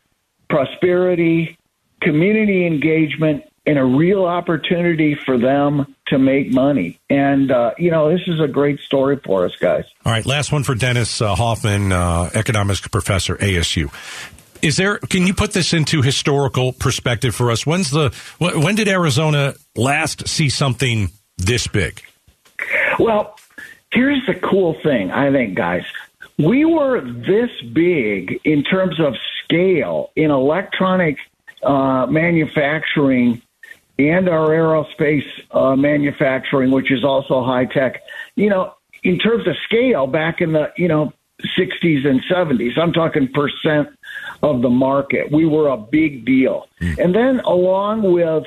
prosperity, 0.49 1.57
community 2.01 2.65
engagement, 2.65 3.43
and 3.65 3.79
a 3.79 3.83
real 3.83 4.25
opportunity 4.25 5.15
for 5.15 5.37
them 5.37 5.95
to 6.07 6.19
make 6.19 6.51
money. 6.51 6.99
And, 7.09 7.51
uh, 7.51 7.71
you 7.77 7.89
know, 7.89 8.09
this 8.09 8.27
is 8.27 8.39
a 8.39 8.47
great 8.47 8.79
story 8.79 9.19
for 9.23 9.45
us, 9.45 9.55
guys. 9.55 9.85
All 10.05 10.11
right, 10.11 10.25
last 10.25 10.51
one 10.51 10.63
for 10.63 10.75
Dennis 10.75 11.21
uh, 11.21 11.35
Hoffman, 11.35 11.91
uh, 11.91 12.29
economics 12.33 12.87
professor, 12.87 13.35
ASU. 13.37 13.91
Is 14.61 14.77
there? 14.77 14.97
Can 14.97 15.27
you 15.27 15.33
put 15.33 15.51
this 15.51 15.73
into 15.73 16.01
historical 16.01 16.73
perspective 16.73 17.35
for 17.35 17.51
us? 17.51 17.67
When's 17.67 17.91
the? 17.91 18.15
When 18.39 18.75
did 18.75 18.87
Arizona 18.87 19.53
last 19.75 20.27
see 20.27 20.49
something 20.49 21.11
this 21.37 21.67
big? 21.67 22.01
Well, 22.97 23.37
here's 23.91 24.25
the 24.25 24.33
cool 24.33 24.75
thing. 24.81 25.11
I 25.11 25.31
think, 25.31 25.55
guys, 25.55 25.83
we 26.37 26.65
were 26.65 27.01
this 27.01 27.49
big 27.73 28.39
in 28.43 28.63
terms 28.63 28.99
of 28.99 29.15
scale 29.43 30.11
in 30.15 30.31
electronic 30.31 31.17
uh, 31.63 32.05
manufacturing 32.07 33.41
and 33.97 34.27
our 34.27 34.49
aerospace 34.49 35.25
uh, 35.51 35.75
manufacturing, 35.75 36.71
which 36.71 36.91
is 36.91 37.03
also 37.03 37.43
high 37.43 37.65
tech. 37.65 38.01
You 38.35 38.49
know, 38.49 38.73
in 39.03 39.19
terms 39.19 39.47
of 39.47 39.55
scale, 39.63 40.07
back 40.07 40.41
in 40.41 40.51
the 40.51 40.71
you 40.77 40.87
know 40.87 41.13
60s 41.57 42.05
and 42.05 42.21
70s, 42.23 42.77
I'm 42.77 42.93
talking 42.93 43.27
percent 43.27 43.89
of 44.41 44.61
the 44.61 44.69
market. 44.69 45.31
We 45.31 45.45
were 45.45 45.69
a 45.69 45.77
big 45.77 46.25
deal. 46.25 46.67
Mm. 46.81 46.97
And 46.97 47.15
then 47.15 47.39
along 47.41 48.03
with 48.11 48.45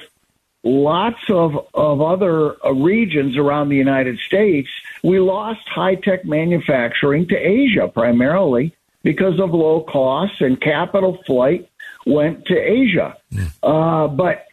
lots 0.64 1.18
of, 1.28 1.66
of 1.74 2.00
other 2.00 2.56
uh, 2.64 2.72
regions 2.72 3.36
around 3.36 3.68
the 3.68 3.76
United 3.76 4.18
States, 4.18 4.68
we 5.02 5.20
lost 5.20 5.60
high 5.68 5.94
tech 5.94 6.24
manufacturing 6.24 7.26
to 7.28 7.36
Asia 7.36 7.88
primarily 7.88 8.74
because 9.02 9.38
of 9.40 9.50
low 9.50 9.82
costs 9.82 10.40
and 10.40 10.60
capital 10.60 11.22
flight 11.26 11.68
went 12.06 12.46
to 12.46 12.56
Asia. 12.56 13.16
Mm. 13.32 13.52
Uh, 13.62 14.08
but 14.08 14.46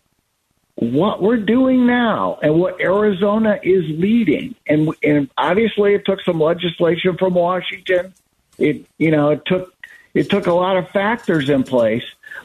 what 0.76 1.22
we're 1.22 1.38
doing 1.38 1.88
now 1.88 2.38
and 2.42 2.60
what 2.60 2.80
Arizona 2.82 3.60
is 3.64 3.84
leading, 3.88 4.56
and, 4.68 4.94
and 5.02 5.30
obviously 5.38 5.94
it 5.94 6.06
took 6.06 6.22
some 6.24 6.40
legislation 6.40 7.18
from 7.18 7.34
Washington. 7.34 8.14
It 8.58 8.86
you 8.98 9.12
know 9.12 9.32
it 9.32 9.46
took 9.46 9.74
it 10.14 10.30
took 10.30 10.48
a 10.48 10.54
lot 10.54 10.78
of 10.78 10.90
factors 10.90 11.50
in 11.50 11.64
place. 11.64 12.04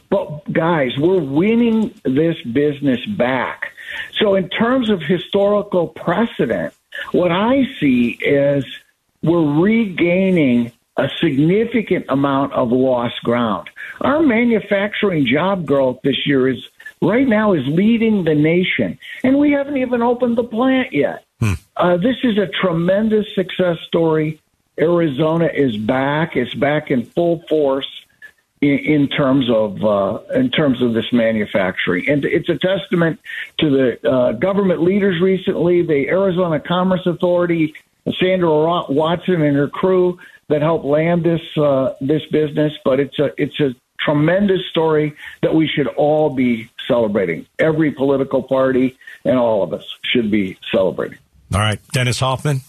But 0.09 0.51
guys, 0.51 0.91
we're 0.97 1.21
winning 1.21 1.93
this 2.03 2.35
business 2.41 2.99
back. 3.05 3.71
So 4.13 4.35
in 4.35 4.49
terms 4.49 4.89
of 4.89 5.01
historical 5.01 5.87
precedent, 5.87 6.73
what 7.11 7.31
I 7.31 7.63
see 7.79 8.17
is 8.21 8.65
we're 9.21 9.61
regaining 9.61 10.71
a 10.97 11.09
significant 11.19 12.05
amount 12.09 12.53
of 12.53 12.71
lost 12.71 13.21
ground. 13.23 13.69
Our 14.01 14.21
manufacturing 14.21 15.25
job 15.25 15.65
growth 15.65 15.99
this 16.03 16.27
year 16.27 16.49
is 16.49 16.67
right 17.01 17.27
now 17.27 17.53
is 17.53 17.65
leading 17.67 18.23
the 18.23 18.35
nation, 18.35 18.99
and 19.23 19.39
we 19.39 19.51
haven't 19.51 19.77
even 19.77 20.01
opened 20.01 20.37
the 20.37 20.43
plant 20.43 20.91
yet. 20.91 21.25
Hmm. 21.39 21.53
Uh, 21.75 21.97
this 21.97 22.17
is 22.23 22.37
a 22.37 22.47
tremendous 22.47 23.33
success 23.33 23.77
story 23.87 24.39
Arizona 24.79 25.49
is 25.53 25.77
back. 25.77 26.35
It's 26.35 26.53
back 26.53 26.91
in 26.91 27.05
full 27.05 27.43
force. 27.47 27.87
In, 28.61 28.77
in 28.77 29.07
terms 29.07 29.49
of 29.49 29.83
uh, 29.83 30.19
in 30.35 30.51
terms 30.51 30.81
of 30.81 30.93
this 30.93 31.11
manufacturing, 31.11 32.07
and 32.07 32.23
it's 32.23 32.49
a 32.49 32.57
testament 32.57 33.19
to 33.57 33.69
the 33.69 34.09
uh, 34.09 34.31
government 34.33 34.81
leaders 34.81 35.19
recently, 35.21 35.81
the 35.81 36.07
Arizona 36.07 36.59
Commerce 36.59 37.05
Authority, 37.05 37.73
Sandra 38.17 38.85
Watson 38.89 39.41
and 39.41 39.57
her 39.57 39.67
crew 39.67 40.19
that 40.47 40.61
helped 40.61 40.85
land 40.85 41.23
this 41.23 41.57
uh, 41.57 41.95
this 42.01 42.25
business. 42.27 42.73
But 42.85 42.99
it's 42.99 43.19
a 43.19 43.31
it's 43.41 43.59
a 43.59 43.75
tremendous 43.99 44.65
story 44.67 45.15
that 45.41 45.53
we 45.53 45.67
should 45.67 45.87
all 45.87 46.29
be 46.29 46.69
celebrating. 46.87 47.45
Every 47.59 47.91
political 47.91 48.43
party 48.43 48.97
and 49.25 49.37
all 49.37 49.63
of 49.63 49.73
us 49.73 49.85
should 50.03 50.31
be 50.31 50.57
celebrating. 50.71 51.17
All 51.53 51.59
right, 51.59 51.79
Dennis 51.91 52.19
Hoffman, 52.19 52.61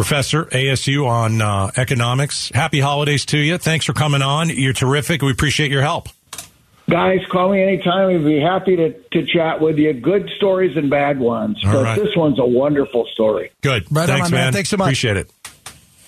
professor 0.00 0.46
ASU 0.46 1.06
on 1.06 1.42
uh, 1.42 1.70
economics. 1.76 2.50
Happy 2.54 2.80
holidays 2.80 3.26
to 3.26 3.36
you. 3.36 3.58
Thanks 3.58 3.84
for 3.84 3.92
coming 3.92 4.22
on. 4.22 4.48
You're 4.48 4.72
terrific. 4.72 5.20
We 5.20 5.30
appreciate 5.30 5.70
your 5.70 5.82
help. 5.82 6.08
Guys, 6.88 7.18
call 7.30 7.52
me 7.52 7.62
anytime. 7.62 8.08
We'd 8.08 8.24
be 8.24 8.40
happy 8.40 8.76
to, 8.76 8.94
to 8.98 9.26
chat 9.26 9.60
with 9.60 9.76
you. 9.76 9.92
Good 9.92 10.30
stories 10.38 10.74
and 10.78 10.88
bad 10.88 11.20
ones. 11.20 11.58
But 11.62 11.84
right. 11.84 11.98
this 11.98 12.16
one's 12.16 12.38
a 12.38 12.46
wonderful 12.46 13.06
story. 13.12 13.52
Good. 13.60 13.94
Right 13.94 14.08
Thanks, 14.08 14.28
on, 14.28 14.32
man. 14.32 14.44
man. 14.44 14.52
Thanks 14.54 14.70
so 14.70 14.78
much. 14.78 14.86
Appreciate 14.86 15.18
it. 15.18 15.30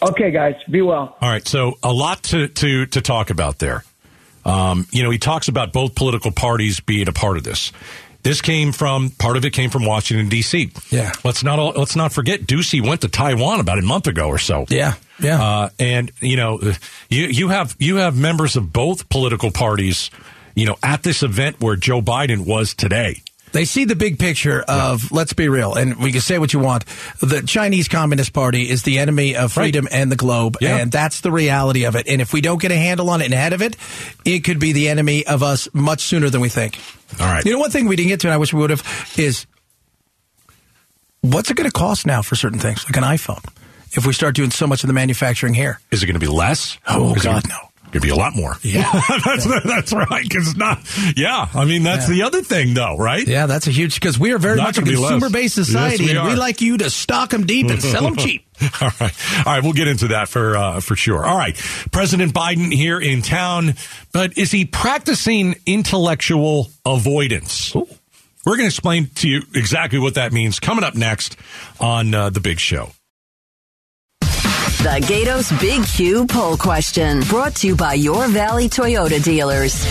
Okay, 0.00 0.30
guys. 0.30 0.54
Be 0.70 0.80
well. 0.80 1.14
All 1.20 1.28
right. 1.28 1.46
So 1.46 1.74
a 1.82 1.92
lot 1.92 2.22
to 2.24 2.48
to 2.48 2.86
to 2.86 3.00
talk 3.02 3.28
about 3.28 3.58
there. 3.58 3.84
Um, 4.46 4.86
you 4.90 5.02
know, 5.02 5.10
he 5.10 5.18
talks 5.18 5.48
about 5.48 5.74
both 5.74 5.94
political 5.94 6.32
parties 6.32 6.80
being 6.80 7.08
a 7.08 7.12
part 7.12 7.36
of 7.36 7.44
this. 7.44 7.72
This 8.22 8.40
came 8.40 8.72
from 8.72 9.10
part 9.10 9.36
of 9.36 9.44
it 9.44 9.50
came 9.50 9.70
from 9.70 9.84
Washington 9.84 10.28
D.C. 10.28 10.70
Yeah. 10.90 11.12
Let's 11.24 11.42
not 11.42 11.76
let's 11.76 11.96
not 11.96 12.12
forget 12.12 12.42
Ducey 12.42 12.86
went 12.86 13.00
to 13.00 13.08
Taiwan 13.08 13.60
about 13.60 13.78
a 13.78 13.82
month 13.82 14.06
ago 14.06 14.28
or 14.28 14.38
so. 14.38 14.66
Yeah. 14.68 14.94
Yeah. 15.20 15.42
Uh, 15.42 15.68
and 15.78 16.12
you 16.20 16.36
know, 16.36 16.60
you 17.08 17.26
you 17.26 17.48
have 17.48 17.74
you 17.78 17.96
have 17.96 18.16
members 18.16 18.56
of 18.56 18.72
both 18.72 19.08
political 19.08 19.50
parties 19.50 20.10
you 20.54 20.66
know, 20.66 20.76
at 20.82 21.02
this 21.02 21.22
event 21.22 21.60
where 21.60 21.76
Joe 21.76 22.00
Biden 22.00 22.46
was 22.46 22.74
today. 22.74 23.22
They 23.52 23.64
see 23.64 23.84
the 23.84 23.96
big 23.96 24.18
picture 24.18 24.60
of, 24.66 25.02
yeah. 25.04 25.08
let's 25.12 25.32
be 25.32 25.48
real, 25.48 25.74
and 25.74 25.96
we 25.96 26.12
can 26.12 26.20
say 26.20 26.38
what 26.38 26.52
you 26.52 26.58
want. 26.58 26.86
The 27.20 27.42
Chinese 27.42 27.88
Communist 27.88 28.32
Party 28.32 28.68
is 28.68 28.82
the 28.82 28.98
enemy 28.98 29.36
of 29.36 29.52
freedom 29.52 29.84
right. 29.84 29.94
and 29.94 30.10
the 30.10 30.16
globe, 30.16 30.56
yeah. 30.60 30.78
and 30.78 30.90
that's 30.90 31.20
the 31.20 31.30
reality 31.30 31.84
of 31.84 31.94
it. 31.94 32.08
And 32.08 32.20
if 32.20 32.32
we 32.32 32.40
don't 32.40 32.60
get 32.60 32.72
a 32.72 32.76
handle 32.76 33.10
on 33.10 33.20
it 33.20 33.26
and 33.26 33.34
ahead 33.34 33.52
of 33.52 33.62
it, 33.62 33.76
it 34.24 34.40
could 34.40 34.58
be 34.58 34.72
the 34.72 34.88
enemy 34.88 35.26
of 35.26 35.42
us 35.42 35.68
much 35.72 36.00
sooner 36.00 36.30
than 36.30 36.40
we 36.40 36.48
think. 36.48 36.78
All 37.20 37.26
right. 37.26 37.44
You 37.44 37.52
know, 37.52 37.58
one 37.58 37.70
thing 37.70 37.86
we 37.86 37.96
didn't 37.96 38.08
get 38.08 38.20
to, 38.20 38.28
and 38.28 38.34
I 38.34 38.38
wish 38.38 38.52
we 38.52 38.60
would 38.60 38.70
have, 38.70 39.12
is 39.16 39.46
what's 41.20 41.50
it 41.50 41.56
going 41.56 41.70
to 41.70 41.72
cost 41.72 42.06
now 42.06 42.22
for 42.22 42.34
certain 42.34 42.58
things, 42.58 42.84
like 42.84 42.96
an 42.96 43.04
iPhone? 43.04 43.44
If 43.94 44.06
we 44.06 44.14
start 44.14 44.34
doing 44.34 44.50
so 44.50 44.66
much 44.66 44.82
of 44.84 44.88
the 44.88 44.94
manufacturing 44.94 45.52
here, 45.52 45.78
is 45.90 46.02
it 46.02 46.06
going 46.06 46.14
to 46.14 46.20
be 46.20 46.26
less? 46.26 46.78
Oh 46.88 47.14
God, 47.14 47.46
no. 47.48 47.58
Could 47.92 48.02
be 48.02 48.08
a 48.08 48.16
lot 48.16 48.34
more. 48.34 48.56
Yeah, 48.62 48.90
that's 49.24 49.44
that's 49.64 49.92
right. 49.92 50.22
Because 50.22 50.56
not. 50.56 50.80
Yeah, 51.14 51.46
I 51.54 51.66
mean 51.66 51.82
that's 51.82 52.08
yeah. 52.08 52.14
the 52.14 52.22
other 52.22 52.42
thing, 52.42 52.72
though, 52.72 52.96
right? 52.96 53.26
Yeah, 53.26 53.44
that's 53.44 53.66
a 53.66 53.70
huge 53.70 53.94
because 53.94 54.18
we 54.18 54.32
are 54.32 54.38
very 54.38 54.56
not 54.56 54.68
much 54.68 54.78
a 54.78 54.82
consumer 54.82 55.28
based 55.28 55.54
society, 55.54 56.04
yes, 56.04 56.12
we 56.12 56.18
and 56.18 56.28
we 56.28 56.34
like 56.34 56.62
you 56.62 56.78
to 56.78 56.88
stock 56.88 57.30
them 57.30 57.44
deep 57.44 57.68
and 57.68 57.82
sell 57.82 58.02
them 58.04 58.16
cheap. 58.16 58.46
All 58.80 58.90
right, 59.00 59.12
all 59.38 59.44
right, 59.46 59.62
we'll 59.62 59.72
get 59.72 59.88
into 59.88 60.08
that 60.08 60.28
for 60.28 60.56
uh, 60.56 60.80
for 60.80 60.94
sure. 60.94 61.24
All 61.24 61.36
right, 61.36 61.56
President 61.90 62.32
Biden 62.32 62.72
here 62.72 63.00
in 63.00 63.20
town, 63.20 63.74
but 64.12 64.38
is 64.38 64.52
he 64.52 64.64
practicing 64.64 65.56
intellectual 65.66 66.70
avoidance? 66.86 67.74
Ooh. 67.74 67.88
We're 68.46 68.56
going 68.56 68.64
to 68.64 68.74
explain 68.74 69.06
to 69.16 69.28
you 69.28 69.42
exactly 69.54 69.98
what 69.98 70.14
that 70.14 70.32
means 70.32 70.60
coming 70.60 70.84
up 70.84 70.94
next 70.94 71.36
on 71.80 72.14
uh, 72.14 72.30
the 72.30 72.40
Big 72.40 72.58
Show. 72.58 72.90
The 74.82 74.98
Gaydos 75.06 75.60
Big 75.60 75.86
Q 75.86 76.26
poll 76.26 76.56
question 76.56 77.20
brought 77.28 77.54
to 77.56 77.68
you 77.68 77.76
by 77.76 77.94
your 77.94 78.26
Valley 78.26 78.68
Toyota 78.68 79.22
dealers. 79.22 79.86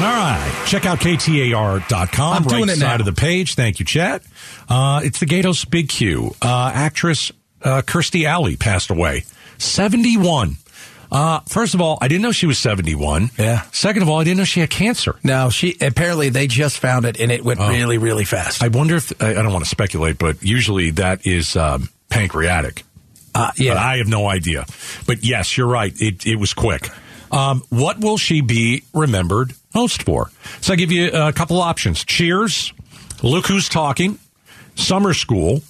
All 0.00 0.06
right. 0.06 0.64
Check 0.66 0.86
out 0.86 1.00
KTAR.com. 1.00 2.34
I'm 2.34 2.42
doing 2.44 2.62
right 2.62 2.70
it 2.70 2.80
side 2.80 2.86
now. 2.86 3.00
of 3.00 3.04
the 3.04 3.12
page. 3.12 3.56
Thank 3.56 3.78
you, 3.78 3.84
chat. 3.84 4.22
Uh, 4.70 5.02
it's 5.04 5.20
the 5.20 5.26
Gaydos 5.26 5.68
Big 5.68 5.90
Q. 5.90 6.34
Uh, 6.40 6.72
actress 6.74 7.30
uh, 7.62 7.82
Kirstie 7.82 8.24
Alley 8.24 8.56
passed 8.56 8.88
away. 8.88 9.24
71. 9.58 10.56
Uh, 11.12 11.40
first 11.40 11.74
of 11.74 11.82
all, 11.82 11.98
I 12.00 12.08
didn't 12.08 12.22
know 12.22 12.32
she 12.32 12.46
was 12.46 12.58
71. 12.58 13.28
Yeah. 13.36 13.64
Second 13.72 14.00
of 14.00 14.08
all, 14.08 14.18
I 14.18 14.24
didn't 14.24 14.38
know 14.38 14.44
she 14.44 14.60
had 14.60 14.70
cancer. 14.70 15.16
No, 15.22 15.50
she 15.50 15.76
apparently 15.78 16.30
they 16.30 16.46
just 16.46 16.78
found 16.78 17.04
it 17.04 17.20
and 17.20 17.30
it 17.30 17.44
went 17.44 17.60
oh. 17.60 17.68
really, 17.68 17.98
really 17.98 18.24
fast. 18.24 18.62
I 18.62 18.68
wonder 18.68 18.96
if 18.96 19.12
I, 19.22 19.32
I, 19.32 19.34
don't 19.34 19.52
want 19.52 19.64
to 19.64 19.70
speculate, 19.70 20.16
but 20.16 20.42
usually 20.42 20.92
that 20.92 21.26
is 21.26 21.54
um, 21.56 21.90
pancreatic. 22.10 22.84
Uh, 23.34 23.50
yeah. 23.56 23.74
But 23.74 23.78
I 23.78 23.96
have 23.98 24.08
no 24.08 24.28
idea. 24.28 24.66
But 25.06 25.24
yes, 25.24 25.56
you're 25.56 25.68
right. 25.68 25.92
It, 26.00 26.26
it 26.26 26.36
was 26.36 26.52
quick. 26.52 26.88
Um, 27.30 27.62
what 27.70 28.00
will 28.00 28.18
she 28.18 28.40
be 28.40 28.82
remembered 28.92 29.54
most 29.74 30.02
for? 30.02 30.30
So 30.60 30.72
I 30.72 30.76
give 30.76 30.90
you 30.90 31.10
a 31.12 31.32
couple 31.32 31.60
options. 31.60 32.04
Cheers, 32.04 32.72
Look 33.22 33.46
Who's 33.46 33.68
Talking, 33.68 34.18
Summer 34.74 35.14
School, 35.14 35.62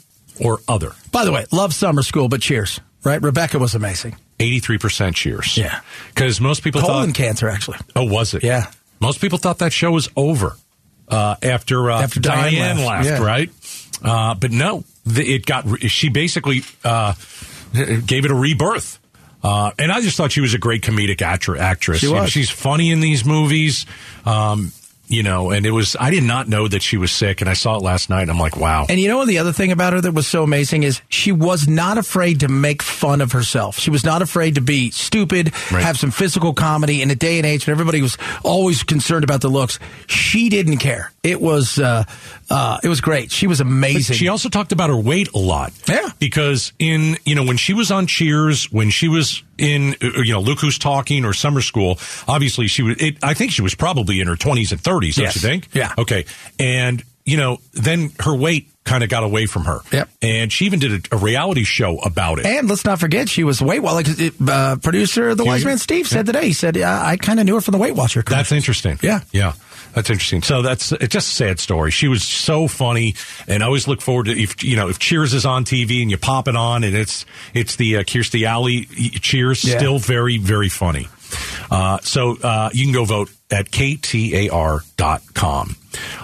or 0.42 0.60
Other. 0.66 0.92
By 1.12 1.24
the 1.24 1.32
way, 1.32 1.44
love 1.52 1.74
Summer 1.74 2.02
School, 2.02 2.28
but 2.28 2.40
Cheers, 2.40 2.80
right? 3.04 3.20
Rebecca 3.20 3.58
was 3.58 3.74
amazing. 3.74 4.16
83% 4.38 5.14
Cheers. 5.14 5.58
Yeah. 5.58 5.80
Because 6.14 6.40
most 6.40 6.64
people 6.64 6.80
Colon 6.80 7.08
thought. 7.08 7.14
cancer, 7.14 7.48
actually. 7.48 7.78
Oh, 7.94 8.04
was 8.04 8.32
it? 8.32 8.42
Yeah. 8.42 8.70
Most 9.00 9.20
people 9.20 9.38
thought 9.38 9.58
that 9.58 9.72
show 9.72 9.90
was 9.90 10.08
over 10.16 10.56
uh, 11.08 11.36
after, 11.42 11.90
uh, 11.90 12.02
after 12.02 12.20
Diane, 12.20 12.54
Diane 12.54 12.76
left, 12.78 13.06
left 13.06 13.20
yeah. 13.20 13.26
right? 13.26 13.50
Uh, 14.02 14.34
but 14.34 14.50
no, 14.50 14.84
it 15.06 15.46
got 15.46 15.66
she 15.82 16.08
basically 16.08 16.62
uh, 16.84 17.14
gave 17.72 18.24
it 18.24 18.30
a 18.30 18.34
rebirth. 18.34 18.98
Uh, 19.42 19.70
and 19.78 19.90
I 19.90 20.02
just 20.02 20.16
thought 20.16 20.32
she 20.32 20.42
was 20.42 20.52
a 20.52 20.58
great 20.58 20.82
comedic 20.82 21.22
actress. 21.22 22.00
She 22.00 22.08
was. 22.08 22.30
she's 22.30 22.50
funny 22.50 22.90
in 22.90 23.00
these 23.00 23.24
movies. 23.24 23.86
Um, 24.26 24.72
you 25.10 25.24
know, 25.24 25.50
and 25.50 25.66
it 25.66 25.72
was, 25.72 25.96
I 25.98 26.10
did 26.10 26.22
not 26.22 26.48
know 26.48 26.68
that 26.68 26.82
she 26.82 26.96
was 26.96 27.10
sick, 27.10 27.40
and 27.40 27.50
I 27.50 27.54
saw 27.54 27.76
it 27.76 27.82
last 27.82 28.08
night, 28.08 28.22
and 28.22 28.30
I'm 28.30 28.38
like, 28.38 28.56
wow. 28.56 28.86
And 28.88 29.00
you 29.00 29.08
know, 29.08 29.26
the 29.26 29.38
other 29.38 29.52
thing 29.52 29.72
about 29.72 29.92
her 29.92 30.00
that 30.00 30.12
was 30.12 30.28
so 30.28 30.44
amazing 30.44 30.84
is 30.84 31.02
she 31.08 31.32
was 31.32 31.66
not 31.66 31.98
afraid 31.98 32.40
to 32.40 32.48
make 32.48 32.80
fun 32.80 33.20
of 33.20 33.32
herself. 33.32 33.76
She 33.78 33.90
was 33.90 34.04
not 34.04 34.22
afraid 34.22 34.54
to 34.54 34.60
be 34.60 34.92
stupid, 34.92 35.52
right. 35.72 35.82
have 35.82 35.98
some 35.98 36.12
physical 36.12 36.54
comedy 36.54 37.02
in 37.02 37.10
a 37.10 37.16
day 37.16 37.38
and 37.38 37.46
age 37.46 37.66
when 37.66 37.72
everybody 37.72 38.00
was 38.00 38.16
always 38.44 38.84
concerned 38.84 39.24
about 39.24 39.40
the 39.40 39.48
looks. 39.48 39.80
She 40.06 40.48
didn't 40.48 40.78
care. 40.78 41.10
It 41.24 41.40
was, 41.40 41.78
uh, 41.78 42.04
uh, 42.48 42.78
it 42.82 42.88
was 42.88 43.00
great. 43.00 43.32
She 43.32 43.48
was 43.48 43.60
amazing. 43.60 44.14
But 44.14 44.18
she 44.18 44.28
also 44.28 44.48
talked 44.48 44.70
about 44.70 44.90
her 44.90 45.00
weight 45.00 45.28
a 45.34 45.38
lot. 45.38 45.72
Yeah. 45.88 46.08
Because 46.18 46.72
in, 46.78 47.16
you 47.24 47.34
know, 47.34 47.44
when 47.44 47.56
she 47.56 47.74
was 47.74 47.90
on 47.90 48.06
Cheers, 48.06 48.70
when 48.70 48.90
she 48.90 49.08
was 49.08 49.42
in, 49.60 49.94
uh, 50.02 50.22
you 50.22 50.32
know, 50.32 50.40
Look 50.40 50.60
Who's 50.60 50.78
Talking 50.78 51.24
or 51.24 51.32
Summer 51.32 51.60
School, 51.60 51.98
obviously 52.26 52.66
she 52.66 52.82
was, 52.82 52.96
it, 52.98 53.18
I 53.22 53.34
think 53.34 53.52
she 53.52 53.62
was 53.62 53.74
probably 53.74 54.20
in 54.20 54.26
her 54.26 54.36
20s 54.36 54.72
and 54.72 54.82
30s, 54.82 55.16
don't 55.16 55.24
yes. 55.24 55.34
you 55.34 55.40
think? 55.40 55.68
Yeah. 55.72 55.94
Okay. 55.98 56.24
And, 56.58 57.02
you 57.24 57.36
know, 57.36 57.58
then 57.72 58.10
her 58.20 58.34
weight 58.34 58.68
kind 58.84 59.04
of 59.04 59.10
got 59.10 59.22
away 59.22 59.46
from 59.46 59.64
her. 59.64 59.80
Yep. 59.92 60.08
And 60.22 60.52
she 60.52 60.66
even 60.66 60.78
did 60.78 61.06
a, 61.12 61.16
a, 61.16 61.18
reality 61.18 61.64
show 61.64 61.98
about 61.98 62.38
it. 62.38 62.46
And 62.46 62.68
let's 62.68 62.84
not 62.84 62.98
forget, 62.98 63.28
she 63.28 63.44
was 63.44 63.60
Weight 63.60 63.80
Watcher. 63.80 64.30
Uh, 64.46 64.76
producer, 64.82 65.34
the 65.34 65.44
Wise 65.44 65.64
Man 65.64 65.78
Steve, 65.78 66.08
said 66.08 66.26
today, 66.26 66.46
he 66.46 66.52
said, 66.52 66.76
I 66.78 67.16
kind 67.16 67.38
of 67.38 67.46
knew 67.46 67.54
her 67.54 67.60
from 67.60 67.72
the 67.72 67.78
Weight 67.78 67.94
Watcher. 67.94 68.22
That's 68.22 68.52
interesting. 68.52 68.98
Yeah. 69.02 69.20
Yeah. 69.32 69.52
That's 69.94 70.10
interesting. 70.10 70.42
So 70.42 70.62
that's 70.62 70.92
it's 70.92 71.12
just 71.12 71.32
a 71.32 71.34
sad 71.34 71.58
story. 71.58 71.90
She 71.90 72.08
was 72.08 72.22
so 72.22 72.68
funny, 72.68 73.14
and 73.48 73.62
I 73.62 73.66
always 73.66 73.88
look 73.88 74.00
forward 74.00 74.26
to 74.26 74.40
if 74.40 74.62
you 74.62 74.76
know 74.76 74.88
if 74.88 74.98
Cheers 74.98 75.34
is 75.34 75.44
on 75.44 75.64
TV 75.64 76.02
and 76.02 76.10
you 76.10 76.18
pop 76.18 76.48
it 76.48 76.56
on, 76.56 76.84
and 76.84 76.96
it's 76.96 77.26
it's 77.54 77.76
the 77.76 77.98
uh, 77.98 78.02
Kirstie 78.02 78.46
Alley 78.46 78.84
Cheers, 78.84 79.64
yeah. 79.64 79.78
still 79.78 79.98
very 79.98 80.38
very 80.38 80.68
funny. 80.68 81.08
Uh, 81.70 81.98
so 82.02 82.36
uh, 82.42 82.70
you 82.72 82.84
can 82.84 82.92
go 82.92 83.04
vote 83.04 83.30
at 83.50 83.70
ktar.com. 83.70 84.86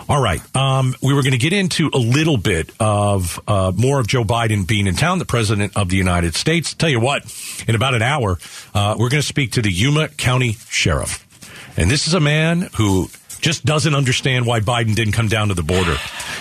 All 0.08 0.22
right. 0.22 0.56
Um, 0.56 0.94
we 1.02 1.12
were 1.12 1.22
going 1.22 1.32
to 1.32 1.38
get 1.38 1.52
into 1.52 1.90
a 1.92 1.98
little 1.98 2.36
bit 2.36 2.70
of 2.78 3.40
uh, 3.48 3.72
more 3.74 3.98
of 3.98 4.06
Joe 4.06 4.22
Biden 4.22 4.66
being 4.66 4.86
in 4.86 4.94
town, 4.94 5.18
the 5.18 5.24
president 5.24 5.76
of 5.76 5.88
the 5.88 5.96
United 5.96 6.36
States. 6.36 6.74
Tell 6.74 6.88
you 6.88 7.00
what, 7.00 7.24
in 7.66 7.74
about 7.74 7.94
an 7.94 8.02
hour, 8.02 8.38
uh, 8.74 8.94
we're 8.98 9.08
going 9.08 9.22
to 9.22 9.26
speak 9.26 9.52
to 9.52 9.62
the 9.62 9.72
Yuma 9.72 10.08
County 10.08 10.56
Sheriff. 10.68 11.24
And 11.76 11.90
this 11.90 12.06
is 12.06 12.14
a 12.14 12.20
man 12.20 12.68
who 12.76 13.08
just 13.40 13.64
doesn't 13.64 13.94
understand 13.94 14.46
why 14.46 14.60
Biden 14.60 14.94
didn't 14.94 15.12
come 15.12 15.28
down 15.28 15.48
to 15.48 15.54
the 15.54 15.62
border. 15.62 15.96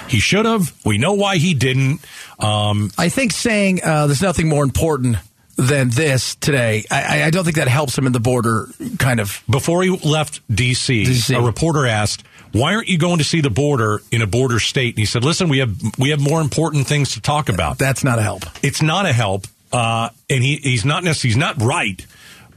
He 0.07 0.19
should 0.19 0.45
have. 0.45 0.73
We 0.85 0.97
know 0.97 1.13
why 1.13 1.37
he 1.37 1.53
didn't. 1.53 2.01
Um, 2.39 2.91
I 2.97 3.09
think 3.09 3.31
saying 3.31 3.81
uh, 3.83 4.07
there's 4.07 4.21
nothing 4.21 4.47
more 4.47 4.63
important 4.63 5.17
than 5.55 5.89
this 5.89 6.35
today. 6.35 6.83
I, 6.91 7.23
I, 7.23 7.29
don't 7.29 7.45
think 7.45 7.55
that 7.55 7.67
helps 7.67 7.97
him 7.97 8.05
in 8.05 8.11
the 8.11 8.19
border 8.19 8.67
kind 8.99 9.19
of. 9.19 9.41
Before 9.49 9.83
he 9.83 9.89
left 9.89 10.41
D.C., 10.53 11.03
DC. 11.03 11.37
a 11.37 11.41
reporter 11.41 11.85
asked, 11.85 12.23
"Why 12.51 12.75
aren't 12.75 12.89
you 12.89 12.97
going 12.97 13.19
to 13.19 13.23
see 13.23 13.41
the 13.41 13.49
border 13.49 14.01
in 14.11 14.21
a 14.21 14.27
border 14.27 14.59
state?" 14.59 14.95
And 14.95 14.99
he 14.99 15.05
said, 15.05 15.23
"Listen, 15.23 15.47
we 15.47 15.59
have 15.59 15.77
we 15.97 16.09
have 16.09 16.19
more 16.19 16.41
important 16.41 16.87
things 16.87 17.13
to 17.13 17.21
talk 17.21 17.49
about." 17.49 17.77
That's 17.77 18.03
not 18.03 18.19
a 18.19 18.21
help. 18.21 18.43
It's 18.63 18.81
not 18.81 19.05
a 19.05 19.13
help, 19.13 19.47
uh, 19.71 20.09
and 20.29 20.43
he, 20.43 20.57
he's 20.57 20.83
not 20.83 21.03
necessarily 21.03 21.33
he's 21.33 21.37
not 21.37 21.61
right, 21.61 22.05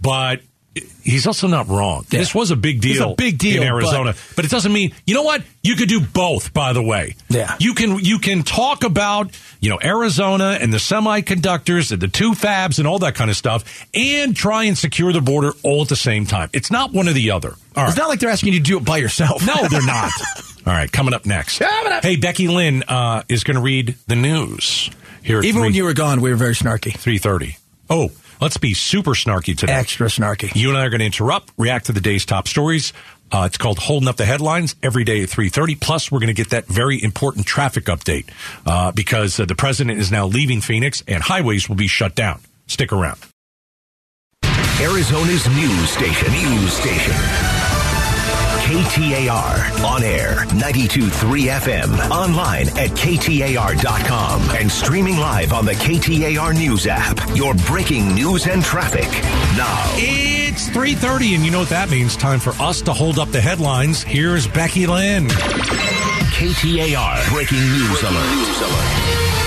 but 0.03 0.41
he's 1.03 1.27
also 1.27 1.47
not 1.47 1.69
wrong. 1.69 2.07
Yeah. 2.11 2.21
This 2.21 2.35
was 2.35 2.51
a 2.51 2.57
big 2.57 2.81
deal. 2.81 3.13
A 3.13 3.15
big 3.15 3.39
deal 3.39 3.63
in 3.63 3.69
Arizona, 3.69 4.13
but, 4.13 4.37
but, 4.37 4.45
it 4.45 4.51
doesn't 4.51 4.73
mean 4.73 4.93
you 5.07 5.15
know 5.15 5.23
what 5.23 5.43
you 5.63 5.77
could 5.77 5.89
do 5.89 6.01
both. 6.01 6.53
By 6.53 6.73
the 6.73 6.83
way, 6.83 7.17
yeah, 7.29 7.57
you 7.59 7.75
can 7.75 7.99
you 7.99 8.19
can 8.19 8.43
talk 8.43 8.85
about 8.85 9.39
you 9.61 9.71
know 9.71 9.79
Arizona 9.83 10.59
and 10.61 10.73
the 10.73 10.79
semiconductors 10.79 11.93
and 11.93 12.01
the 12.01 12.09
two 12.09 12.33
fabs 12.33 12.79
and 12.79 12.87
all 12.87 12.99
that 13.01 13.15
kind 13.15 13.31
of 13.31 13.37
stuff, 13.37 13.87
and 13.95 14.37
try 14.37 14.65
and 14.65 14.77
secure 14.77 15.13
the 15.13 15.21
border 15.21 15.53
all 15.63 15.83
at 15.83 15.89
the 15.89 15.97
same 15.97 16.27
time. 16.27 16.51
It's 16.53 16.71
not 16.71 16.93
one 16.93 17.09
or 17.09 17.13
the 17.13 17.31
other. 17.31 17.55
It's 17.77 17.97
not 17.97 18.09
like 18.09 18.19
they're 18.19 18.31
asking 18.31 18.53
you 18.53 18.59
to 18.59 18.65
do 18.65 18.77
it 18.77 18.85
by 18.85 18.97
yourself. 18.97 19.47
No, 19.47 19.69
they're 19.69 19.81
not. 19.87 20.11
all 20.67 20.73
right, 20.73 20.91
coming 20.91 21.15
up 21.15 21.27
next. 21.27 21.59
Coming 21.59 21.93
up. 21.93 22.03
Hey, 22.03 22.17
Becky 22.17 22.49
Lynn 22.49 22.83
uh, 22.89 23.23
is 23.29 23.45
going 23.45 23.55
to 23.57 23.63
read 23.63 23.95
the 24.09 24.17
news 24.17 24.91
here. 25.23 25.39
Even 25.39 25.61
3, 25.61 25.63
when 25.63 25.75
you 25.75 25.85
were 25.85 25.95
gone, 25.95 26.21
we 26.21 26.31
were 26.31 26.37
very 26.37 26.55
snarky. 26.55 26.93
Three 26.93 27.19
thirty. 27.19 27.57
Oh, 27.89 28.11
Let's 28.41 28.57
be 28.57 28.75
super 28.75 29.13
snarky 29.13 29.57
today. 29.57 29.73
Extra 29.73 30.09
snarky. 30.09 30.55
You 30.55 30.69
and 30.69 30.79
I 30.79 30.87
are 30.87 30.91
going 30.91 31.01
to 31.01 31.07
interrupt, 31.07 31.53
react 31.57 31.87
to 31.87 31.93
the 31.93 32.01
day's 32.01 32.25
top 32.25 32.49
stories. 32.49 32.93
Uh, 33.31 33.45
it's 33.47 33.59
called 33.59 33.79
Holding 33.79 34.09
Up 34.09 34.17
the 34.17 34.25
Headlines 34.25 34.75
every 34.83 35.05
day 35.05 35.23
at 35.23 35.29
3.30. 35.29 35.81
Plus, 35.81 36.11
we're 36.11 36.21
going 36.21 36.29
to 36.29 36.35
get 36.35 36.51
that 36.51 36.67
very 36.67 37.03
important 37.03 37.47
traffic 37.47 37.85
update 37.85 38.29
uh, 38.65 38.93
because 38.93 39.39
uh, 39.39 39.45
the 39.45 39.55
president 39.55 39.99
is 39.99 40.11
now 40.11 40.27
leaving 40.27 40.61
Phoenix 40.61 41.03
and 41.07 41.23
highways 41.23 41.69
will 41.69 41.77
be 41.77 41.89
shut 41.89 42.15
down. 42.15 42.41
Stick 42.67 42.93
around. 42.93 43.19
Arizona's 44.81 45.47
news 45.49 45.91
station. 45.91 46.33
News 46.33 46.73
station. 46.73 47.68
KTAR. 48.69 49.83
On 49.83 50.03
air, 50.03 50.45
92.3 50.49 51.09
FM. 51.59 52.11
Online 52.11 52.69
at 52.77 52.91
KTAR.com. 52.91 54.43
And 54.51 54.71
streaming 54.71 55.17
live 55.17 55.55
on 55.55 55.65
the 55.65 55.73
KTAR 55.73 56.55
News 56.55 56.87
app. 56.87 57.19
Your 57.35 57.55
breaking 57.55 58.15
news 58.15 58.47
and 58.47 58.63
traffic. 58.63 59.09
Now. 59.57 59.85
It's 59.97 60.69
3.30, 60.69 61.37
and 61.37 61.45
you 61.47 61.51
know 61.51 61.61
what 61.61 61.71
that 61.71 61.89
means. 61.89 62.15
Time 62.15 62.41
for 62.41 62.51
us 62.63 62.83
to 62.83 62.93
hold 62.93 63.19
up 63.19 63.31
the 63.31 63.41
headlines. 63.41 64.03
Here's 64.03 64.47
Becky 64.47 64.87
Lynn. 64.87 65.29
KTAR. 65.29 67.31
Breaking 67.33 67.61
news 67.61 68.03
alert. 68.03 68.37
News 68.37 68.61
alert. 68.61 69.38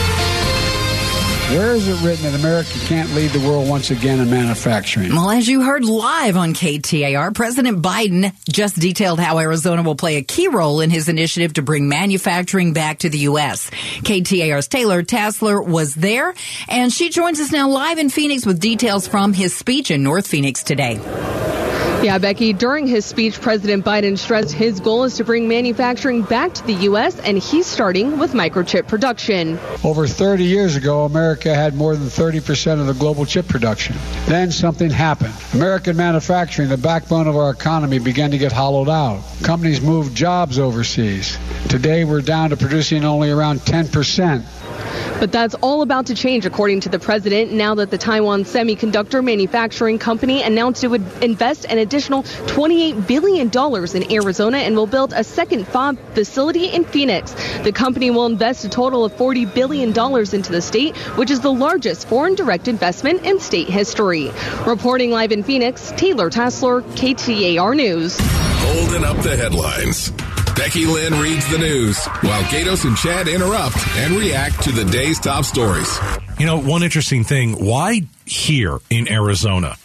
Where 1.51 1.75
is 1.75 1.85
it 1.85 2.01
written 2.01 2.23
that 2.23 2.39
America 2.39 2.71
can't 2.85 3.13
lead 3.13 3.31
the 3.31 3.45
world 3.45 3.67
once 3.67 3.91
again 3.91 4.21
in 4.21 4.29
manufacturing? 4.29 5.09
Well, 5.09 5.29
as 5.29 5.49
you 5.49 5.61
heard 5.61 5.83
live 5.83 6.37
on 6.37 6.53
KTAR, 6.53 7.35
President 7.35 7.81
Biden 7.81 8.33
just 8.49 8.79
detailed 8.79 9.19
how 9.19 9.37
Arizona 9.37 9.83
will 9.83 9.97
play 9.97 10.15
a 10.15 10.21
key 10.21 10.47
role 10.47 10.79
in 10.79 10.89
his 10.89 11.09
initiative 11.09 11.55
to 11.55 11.61
bring 11.61 11.89
manufacturing 11.89 12.71
back 12.71 12.99
to 12.99 13.09
the 13.09 13.17
U.S. 13.17 13.69
KTAR's 13.69 14.69
Taylor 14.69 15.03
Tassler 15.03 15.61
was 15.61 15.93
there, 15.93 16.33
and 16.69 16.89
she 16.89 17.09
joins 17.09 17.41
us 17.41 17.51
now 17.51 17.67
live 17.67 17.97
in 17.97 18.09
Phoenix 18.09 18.45
with 18.45 18.61
details 18.61 19.05
from 19.05 19.33
his 19.33 19.53
speech 19.53 19.91
in 19.91 20.03
North 20.03 20.27
Phoenix 20.27 20.63
today. 20.63 21.01
Yeah, 22.03 22.17
Becky, 22.17 22.51
during 22.51 22.87
his 22.87 23.05
speech, 23.05 23.39
President 23.39 23.85
Biden 23.85 24.17
stressed 24.17 24.53
his 24.53 24.79
goal 24.79 25.03
is 25.03 25.17
to 25.17 25.23
bring 25.23 25.47
manufacturing 25.47 26.23
back 26.23 26.51
to 26.55 26.65
the 26.65 26.73
U.S., 26.73 27.19
and 27.19 27.37
he's 27.37 27.67
starting 27.67 28.17
with 28.17 28.33
microchip 28.33 28.87
production. 28.87 29.59
Over 29.83 30.07
30 30.07 30.43
years 30.43 30.75
ago, 30.75 31.05
America 31.05 31.53
had 31.53 31.75
more 31.75 31.95
than 31.95 32.07
30% 32.07 32.79
of 32.79 32.87
the 32.87 32.95
global 32.95 33.23
chip 33.23 33.47
production. 33.47 33.95
Then 34.25 34.51
something 34.51 34.89
happened. 34.89 35.35
American 35.53 35.95
manufacturing, 35.95 36.69
the 36.69 36.77
backbone 36.77 37.27
of 37.27 37.35
our 37.35 37.51
economy, 37.51 37.99
began 37.99 38.31
to 38.31 38.39
get 38.39 38.51
hollowed 38.51 38.89
out. 38.89 39.21
Companies 39.43 39.79
moved 39.79 40.17
jobs 40.17 40.57
overseas. 40.57 41.37
Today, 41.69 42.03
we're 42.03 42.21
down 42.21 42.49
to 42.49 42.57
producing 42.57 43.05
only 43.05 43.29
around 43.29 43.59
10%. 43.59 44.43
But 45.19 45.31
that's 45.31 45.53
all 45.61 45.83
about 45.83 46.07
to 46.07 46.15
change, 46.15 46.47
according 46.47 46.79
to 46.81 46.89
the 46.89 46.97
president, 46.97 47.51
now 47.51 47.75
that 47.75 47.91
the 47.91 47.97
Taiwan 47.97 48.43
Semiconductor 48.43 49.23
Manufacturing 49.23 49.99
Company 49.99 50.41
announced 50.41 50.83
it 50.83 50.87
would 50.87 51.05
invest 51.21 51.65
an 51.65 51.77
additional 51.91 52.23
$28 52.23 53.05
billion 53.05 53.51
in 53.51 54.11
Arizona 54.13 54.59
and 54.59 54.77
will 54.77 54.87
build 54.87 55.11
a 55.11 55.25
second 55.25 55.67
fab 55.67 55.99
facility 56.13 56.67
in 56.67 56.85
Phoenix. 56.85 57.33
The 57.63 57.73
company 57.73 58.09
will 58.11 58.25
invest 58.25 58.63
a 58.63 58.69
total 58.69 59.03
of 59.03 59.11
$40 59.13 59.53
billion 59.53 59.89
into 59.89 60.51
the 60.51 60.61
state, 60.61 60.95
which 61.17 61.29
is 61.29 61.41
the 61.41 61.51
largest 61.51 62.07
foreign 62.07 62.35
direct 62.35 62.69
investment 62.69 63.25
in 63.25 63.41
state 63.41 63.67
history. 63.67 64.31
Reporting 64.65 65.11
live 65.11 65.33
in 65.33 65.43
Phoenix, 65.43 65.91
Taylor 65.97 66.29
Tassler, 66.29 66.81
KTAR 66.81 67.75
News. 67.75 68.17
Holding 68.21 69.03
up 69.03 69.17
the 69.17 69.35
headlines. 69.35 70.11
Becky 70.55 70.85
Lynn 70.85 71.19
reads 71.19 71.49
the 71.51 71.57
news 71.57 72.05
while 72.21 72.43
Gaydos 72.43 72.85
and 72.85 72.95
Chad 72.95 73.27
interrupt 73.27 73.75
and 73.97 74.15
react 74.15 74.61
to 74.63 74.71
the 74.71 74.85
day's 74.85 75.19
top 75.19 75.43
stories. 75.43 75.97
You 76.39 76.45
know, 76.45 76.59
one 76.59 76.83
interesting 76.83 77.23
thing 77.23 77.65
why 77.65 78.03
here 78.25 78.79
in 78.89 79.11
Arizona? 79.11 79.75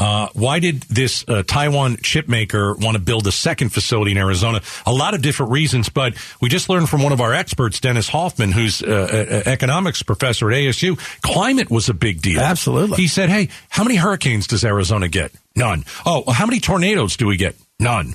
Uh, 0.00 0.28
why 0.32 0.58
did 0.58 0.80
this 0.82 1.24
uh, 1.28 1.42
Taiwan 1.46 1.98
chip 1.98 2.26
maker 2.28 2.74
want 2.74 2.96
to 2.96 3.02
build 3.02 3.26
a 3.26 3.32
second 3.32 3.68
facility 3.68 4.12
in 4.12 4.16
Arizona? 4.16 4.62
A 4.86 4.92
lot 4.92 5.14
of 5.14 5.22
different 5.22 5.52
reasons, 5.52 5.88
but 5.90 6.14
we 6.40 6.48
just 6.48 6.68
learned 6.68 6.88
from 6.88 7.02
one 7.02 7.12
of 7.12 7.20
our 7.20 7.34
experts, 7.34 7.78
Dennis 7.80 8.08
Hoffman, 8.08 8.50
who's 8.50 8.82
uh, 8.82 9.42
economics 9.46 10.02
professor 10.02 10.50
at 10.50 10.56
ASU. 10.56 10.98
Climate 11.20 11.70
was 11.70 11.88
a 11.88 11.94
big 11.94 12.22
deal. 12.22 12.40
Absolutely. 12.40 12.96
He 12.96 13.06
said, 13.06 13.28
"Hey, 13.28 13.50
how 13.68 13.84
many 13.84 13.96
hurricanes 13.96 14.46
does 14.46 14.64
Arizona 14.64 15.08
get? 15.08 15.32
None. 15.54 15.84
Oh, 16.06 16.30
how 16.30 16.46
many 16.46 16.60
tornadoes 16.60 17.16
do 17.16 17.26
we 17.26 17.36
get? 17.36 17.56
None 17.78 18.14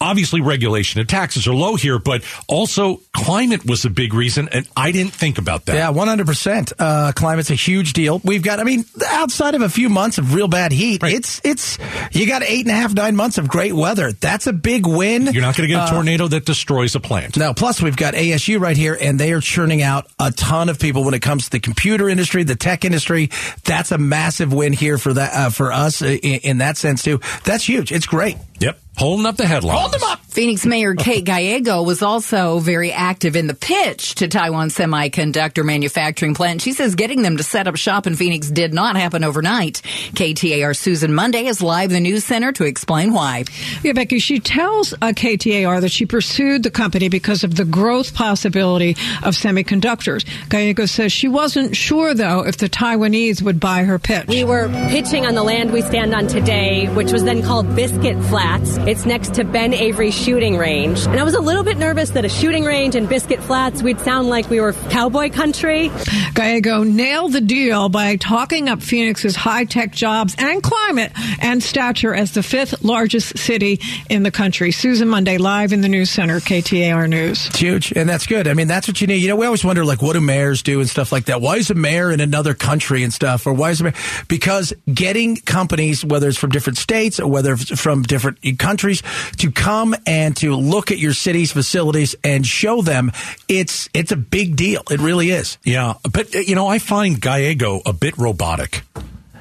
obviously 0.00 0.40
regulation 0.40 1.00
and 1.00 1.08
taxes 1.08 1.46
are 1.46 1.54
low 1.54 1.76
here, 1.76 1.98
but 1.98 2.24
also 2.48 3.00
climate 3.12 3.64
was 3.64 3.84
a 3.84 3.90
big 3.90 4.14
reason, 4.14 4.48
and 4.52 4.68
I 4.76 4.92
didn't 4.92 5.12
think 5.12 5.38
about 5.38 5.66
that. 5.66 5.74
Yeah, 5.74 5.90
one 5.90 6.08
hundred 6.08 6.26
percent. 6.26 6.72
Uh, 6.78 7.12
climate's 7.14 7.50
a 7.50 7.54
huge 7.54 7.92
deal. 7.92 8.20
We've 8.24 8.42
got, 8.42 8.60
I 8.60 8.64
mean, 8.64 8.84
outside 9.06 9.54
of 9.54 9.62
a 9.62 9.68
few 9.68 9.88
months 9.88 10.18
of 10.18 10.34
real 10.34 10.48
bad 10.48 10.72
heat, 10.72 11.02
right. 11.02 11.14
it's 11.14 11.40
it's 11.44 11.78
you 12.12 12.26
got 12.26 12.42
eight 12.42 12.66
and 12.66 12.70
a 12.70 12.74
half, 12.74 12.92
nine 12.94 13.16
months 13.16 13.38
of 13.38 13.48
great 13.48 13.72
weather. 13.72 14.12
That's 14.12 14.46
a 14.46 14.52
big 14.52 14.86
win. 14.86 15.26
You're 15.26 15.42
not 15.42 15.56
going 15.56 15.68
to 15.68 15.74
get 15.74 15.80
a 15.80 15.84
uh, 15.84 15.90
tornado 15.90 16.24
uh, 16.24 16.28
that 16.28 16.44
destroys 16.44 16.94
a 16.94 17.00
plant. 17.00 17.36
No. 17.36 17.54
Plus, 17.54 17.80
we've 17.80 17.96
got 17.96 18.14
ASU 18.14 18.60
right 18.60 18.76
here, 18.76 18.96
and 19.00 19.18
they 19.18 19.32
are 19.32 19.40
churning 19.40 19.82
out 19.82 20.06
a 20.18 20.30
ton 20.32 20.68
of 20.68 20.78
people 20.78 21.04
when 21.04 21.14
it 21.14 21.22
comes 21.22 21.44
to 21.44 21.50
the 21.50 21.60
computer 21.60 22.08
industry, 22.08 22.42
the 22.44 22.56
tech 22.56 22.84
industry. 22.84 23.30
That's 23.64 23.92
a 23.92 23.98
massive 23.98 24.52
win 24.52 24.72
here 24.72 24.98
for 24.98 25.12
that 25.12 25.34
uh, 25.34 25.50
for 25.50 25.72
us 25.72 26.02
in, 26.02 26.16
in 26.16 26.58
that 26.58 26.76
sense 26.76 27.02
too. 27.02 27.20
That's 27.44 27.64
huge. 27.68 27.92
It's 27.92 28.06
great. 28.06 28.36
Yep. 28.64 28.80
Holding 28.96 29.26
up 29.26 29.36
the 29.36 29.46
headlines. 29.46 29.80
Hold 29.80 29.92
them 29.92 30.04
up. 30.04 30.20
Phoenix 30.26 30.64
Mayor 30.64 30.94
Kate 30.98 31.24
Gallego 31.24 31.82
was 31.82 32.00
also 32.00 32.60
very 32.60 32.92
active 32.92 33.34
in 33.34 33.48
the 33.48 33.54
pitch 33.54 34.14
to 34.16 34.28
Taiwan 34.28 34.68
Semiconductor 34.68 35.64
Manufacturing 35.64 36.34
Plant. 36.34 36.62
She 36.62 36.72
says 36.72 36.94
getting 36.94 37.22
them 37.22 37.36
to 37.36 37.42
set 37.42 37.66
up 37.66 37.76
shop 37.76 38.06
in 38.06 38.14
Phoenix 38.14 38.48
did 38.48 38.72
not 38.72 38.96
happen 38.96 39.24
overnight. 39.24 39.82
KTAR 40.14 40.76
Susan 40.76 41.12
Monday 41.12 41.46
is 41.46 41.60
live 41.60 41.90
in 41.90 41.94
the 41.94 42.00
news 42.00 42.24
center 42.24 42.52
to 42.52 42.64
explain 42.64 43.12
why. 43.12 43.44
Yeah, 43.82 43.94
Becky, 43.94 44.20
she 44.20 44.38
tells 44.38 44.92
uh, 44.94 45.12
KTAR 45.12 45.80
that 45.80 45.90
she 45.90 46.06
pursued 46.06 46.62
the 46.62 46.70
company 46.70 47.08
because 47.08 47.42
of 47.42 47.56
the 47.56 47.64
growth 47.64 48.14
possibility 48.14 48.90
of 49.24 49.34
semiconductors. 49.34 50.24
Gallego 50.48 50.86
says 50.86 51.12
she 51.12 51.26
wasn't 51.28 51.76
sure, 51.76 52.14
though, 52.14 52.46
if 52.46 52.58
the 52.58 52.68
Taiwanese 52.68 53.42
would 53.42 53.58
buy 53.58 53.82
her 53.82 53.98
pitch. 53.98 54.28
We 54.28 54.44
were 54.44 54.68
pitching 54.88 55.26
on 55.26 55.34
the 55.34 55.42
land 55.42 55.72
we 55.72 55.82
stand 55.82 56.14
on 56.14 56.28
today, 56.28 56.86
which 56.94 57.12
was 57.12 57.24
then 57.24 57.42
called 57.42 57.74
Biscuit 57.74 58.16
Flats. 58.58 58.76
It's 58.88 59.06
next 59.06 59.34
to 59.34 59.44
Ben 59.44 59.72
Avery 59.72 60.10
Shooting 60.10 60.56
Range. 60.56 60.98
And 61.06 61.18
I 61.18 61.24
was 61.24 61.34
a 61.34 61.40
little 61.40 61.62
bit 61.62 61.76
nervous 61.76 62.10
that 62.10 62.24
a 62.24 62.28
shooting 62.28 62.64
range 62.64 62.94
and 62.94 63.08
Biscuit 63.08 63.40
Flats, 63.40 63.82
we'd 63.82 64.00
sound 64.00 64.28
like 64.28 64.48
we 64.50 64.60
were 64.60 64.72
cowboy 64.72 65.30
country. 65.30 65.90
Gallego 66.34 66.82
nailed 66.82 67.32
the 67.32 67.40
deal 67.40 67.88
by 67.88 68.16
talking 68.16 68.68
up 68.68 68.82
Phoenix's 68.82 69.36
high 69.36 69.64
tech 69.64 69.92
jobs 69.92 70.34
and 70.38 70.62
climate 70.62 71.12
and 71.40 71.62
stature 71.62 72.14
as 72.14 72.32
the 72.32 72.42
fifth 72.42 72.84
largest 72.84 73.38
city 73.38 73.80
in 74.08 74.22
the 74.22 74.30
country. 74.30 74.70
Susan 74.70 75.08
Monday, 75.08 75.38
live 75.38 75.72
in 75.72 75.80
the 75.80 75.88
News 75.88 76.10
Center, 76.10 76.40
KTAR 76.40 77.08
News. 77.08 77.46
It's 77.46 77.58
huge, 77.58 77.92
and 77.92 78.08
that's 78.08 78.26
good. 78.26 78.46
I 78.48 78.54
mean, 78.54 78.68
that's 78.68 78.88
what 78.88 79.00
you 79.00 79.06
need. 79.06 79.16
You 79.16 79.28
know, 79.28 79.36
we 79.36 79.46
always 79.46 79.64
wonder, 79.64 79.84
like, 79.84 80.02
what 80.02 80.14
do 80.14 80.20
mayors 80.20 80.62
do 80.62 80.80
and 80.80 80.88
stuff 80.88 81.12
like 81.12 81.26
that? 81.26 81.40
Why 81.40 81.56
is 81.56 81.70
a 81.70 81.74
mayor 81.74 82.10
in 82.10 82.20
another 82.20 82.54
country 82.54 83.02
and 83.02 83.12
stuff? 83.12 83.46
Or 83.46 83.52
why 83.52 83.70
is 83.70 83.80
a 83.80 83.84
mayor? 83.84 83.94
Because 84.28 84.72
getting 84.92 85.36
companies, 85.36 86.04
whether 86.04 86.28
it's 86.28 86.38
from 86.38 86.50
different 86.50 86.78
states 86.78 87.20
or 87.20 87.28
whether 87.28 87.52
it's 87.52 87.80
from 87.80 88.02
different 88.02 88.33
countries, 88.58 88.74
countries 88.84 89.02
to 89.38 89.50
come 89.50 89.94
and 90.06 90.36
to 90.36 90.54
look 90.54 90.90
at 90.90 90.98
your 90.98 91.14
city's 91.14 91.52
facilities 91.52 92.14
and 92.24 92.46
show 92.46 92.82
them 92.82 93.12
it's 93.48 93.88
it's 93.94 94.12
a 94.12 94.16
big 94.16 94.56
deal. 94.56 94.82
It 94.90 95.00
really 95.00 95.30
is. 95.30 95.58
Yeah, 95.64 95.94
but 96.10 96.34
uh, 96.34 96.40
you 96.40 96.54
know, 96.54 96.66
I 96.66 96.78
find 96.78 97.20
Gallego 97.20 97.80
a 97.86 97.92
bit 97.92 98.16
robotic. 98.18 98.82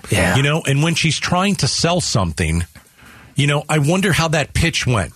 Yeah, 0.10 0.36
you 0.36 0.44
know, 0.44 0.62
and 0.66 0.84
when 0.84 0.96
she's 0.96 1.20
trying 1.20 1.56
to 1.56 1.68
sell 1.68 2.02
something, 2.02 2.64
you 3.36 3.48
know, 3.48 3.64
I 3.68 3.80
wonder 3.80 4.14
how 4.14 4.30
that 4.30 4.54
pitch 4.54 4.86
went. 4.86 5.14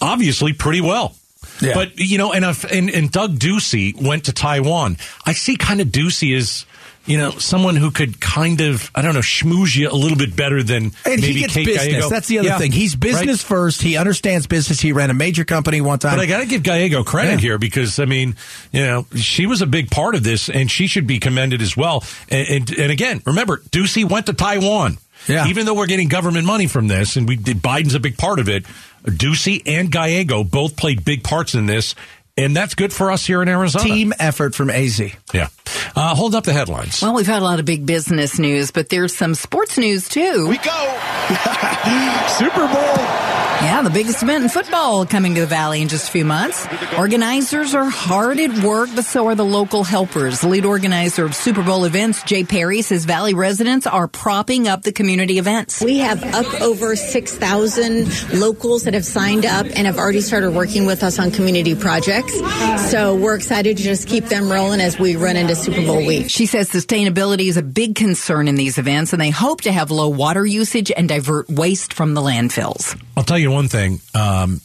Obviously, 0.00 0.52
pretty 0.52 0.80
well. 0.80 1.14
Yeah. 1.60 1.74
But 1.74 1.98
you 1.98 2.18
know, 2.18 2.32
and, 2.32 2.44
and 2.44 2.90
and 2.90 3.10
Doug 3.10 3.38
Ducey 3.38 4.00
went 4.00 4.24
to 4.26 4.32
Taiwan. 4.32 4.98
I 5.24 5.32
see 5.32 5.56
kind 5.56 5.80
of 5.80 5.88
Ducey 5.88 6.36
as 6.36 6.66
you 7.06 7.18
know, 7.18 7.30
someone 7.30 7.76
who 7.76 7.90
could 7.90 8.20
kind 8.20 8.60
of, 8.60 8.90
I 8.94 9.02
don't 9.02 9.14
know, 9.14 9.20
schmooze 9.20 9.76
you 9.76 9.88
a 9.88 9.94
little 9.94 10.18
bit 10.18 10.34
better 10.34 10.62
than 10.62 10.84
and 10.84 10.92
maybe 11.04 11.32
he 11.32 11.40
gets 11.40 11.54
Kate 11.54 11.66
business. 11.66 11.86
Gallego. 11.86 12.08
That's 12.08 12.28
the 12.28 12.38
other 12.40 12.48
yeah. 12.48 12.58
thing. 12.58 12.72
He's 12.72 12.94
business 12.94 13.42
right? 13.42 13.48
first. 13.48 13.82
He 13.82 13.96
understands 13.96 14.46
business. 14.46 14.80
He 14.80 14.92
ran 14.92 15.10
a 15.10 15.14
major 15.14 15.44
company 15.44 15.80
one 15.80 15.98
time. 15.98 16.16
But 16.16 16.22
I 16.22 16.26
got 16.26 16.40
to 16.40 16.46
give 16.46 16.62
Gallego 16.62 17.04
credit 17.04 17.32
yeah. 17.32 17.38
here 17.38 17.58
because, 17.58 17.98
I 17.98 18.04
mean, 18.04 18.36
you 18.72 18.84
know, 18.84 19.06
she 19.14 19.46
was 19.46 19.62
a 19.62 19.66
big 19.66 19.90
part 19.90 20.14
of 20.14 20.24
this 20.24 20.48
and 20.48 20.70
she 20.70 20.86
should 20.86 21.06
be 21.06 21.18
commended 21.18 21.62
as 21.62 21.76
well. 21.76 22.04
And, 22.28 22.48
and, 22.48 22.78
and 22.78 22.92
again, 22.92 23.22
remember, 23.24 23.58
Ducey 23.58 24.08
went 24.08 24.26
to 24.26 24.32
Taiwan. 24.32 24.98
Yeah. 25.28 25.48
Even 25.48 25.66
though 25.66 25.74
we're 25.74 25.86
getting 25.86 26.08
government 26.08 26.46
money 26.46 26.66
from 26.66 26.86
this, 26.86 27.16
and 27.16 27.26
we 27.26 27.36
Biden's 27.36 27.94
a 27.94 28.00
big 28.00 28.16
part 28.16 28.38
of 28.38 28.48
it, 28.48 28.64
Ducey 29.04 29.62
and 29.66 29.90
Gallego 29.90 30.44
both 30.44 30.76
played 30.76 31.04
big 31.04 31.24
parts 31.24 31.54
in 31.54 31.66
this, 31.66 31.94
and 32.36 32.56
that's 32.56 32.74
good 32.74 32.92
for 32.92 33.10
us 33.10 33.26
here 33.26 33.42
in 33.42 33.48
Arizona. 33.48 33.84
Team 33.84 34.12
effort 34.18 34.54
from 34.54 34.70
AZ. 34.70 35.00
Yeah. 35.32 35.48
Uh, 35.94 36.14
hold 36.14 36.34
up 36.34 36.44
the 36.44 36.52
headlines. 36.52 37.00
Well, 37.02 37.14
we've 37.14 37.26
had 37.26 37.40
a 37.40 37.44
lot 37.44 37.58
of 37.58 37.64
big 37.64 37.86
business 37.86 38.38
news, 38.38 38.70
but 38.70 38.88
there's 38.88 39.16
some 39.16 39.34
sports 39.34 39.78
news 39.78 40.08
too. 40.08 40.46
We 40.48 40.58
go. 40.58 40.98
Super 42.38 42.66
Bowl. 42.68 43.36
Yeah, 43.62 43.80
the 43.82 43.90
biggest 43.90 44.22
event 44.22 44.44
in 44.44 44.50
football 44.50 45.06
coming 45.06 45.34
to 45.34 45.40
the 45.40 45.46
Valley 45.46 45.80
in 45.80 45.88
just 45.88 46.08
a 46.08 46.12
few 46.12 46.26
months. 46.26 46.66
Organizers 46.98 47.74
are 47.74 47.88
hard 47.88 48.38
at 48.38 48.62
work, 48.62 48.90
but 48.94 49.06
so 49.06 49.26
are 49.28 49.34
the 49.34 49.46
local 49.46 49.82
helpers. 49.82 50.44
Lead 50.44 50.66
organizer 50.66 51.24
of 51.24 51.34
Super 51.34 51.62
Bowl 51.62 51.84
events, 51.84 52.22
Jay 52.24 52.44
Parry, 52.44 52.82
says 52.82 53.06
Valley 53.06 53.32
residents 53.32 53.86
are 53.86 54.08
propping 54.08 54.68
up 54.68 54.82
the 54.82 54.92
community 54.92 55.38
events. 55.38 55.80
We 55.80 55.98
have 55.98 56.22
up 56.34 56.60
over 56.60 56.96
6,000 56.96 58.34
locals 58.38 58.84
that 58.84 58.92
have 58.92 59.06
signed 59.06 59.46
up 59.46 59.66
and 59.66 59.86
have 59.86 59.96
already 59.96 60.20
started 60.20 60.50
working 60.50 60.84
with 60.84 61.02
us 61.02 61.18
on 61.18 61.30
community 61.30 61.74
projects. 61.74 62.25
So 62.30 63.14
we're 63.16 63.34
excited 63.34 63.76
to 63.76 63.82
just 63.82 64.08
keep 64.08 64.24
them 64.26 64.50
rolling 64.50 64.80
as 64.80 64.98
we 64.98 65.16
run 65.16 65.36
into 65.36 65.54
Super 65.54 65.82
Bowl 65.84 66.04
week. 66.06 66.30
She 66.30 66.46
says 66.46 66.70
sustainability 66.70 67.48
is 67.48 67.56
a 67.56 67.62
big 67.62 67.94
concern 67.94 68.48
in 68.48 68.54
these 68.54 68.78
events, 68.78 69.12
and 69.12 69.20
they 69.20 69.30
hope 69.30 69.62
to 69.62 69.72
have 69.72 69.90
low 69.90 70.08
water 70.08 70.44
usage 70.46 70.90
and 70.96 71.08
divert 71.08 71.48
waste 71.48 71.92
from 71.92 72.14
the 72.14 72.20
landfills. 72.20 73.00
I'll 73.16 73.24
tell 73.24 73.38
you 73.38 73.50
one 73.50 73.68
thing. 73.68 74.00
Um, 74.14 74.60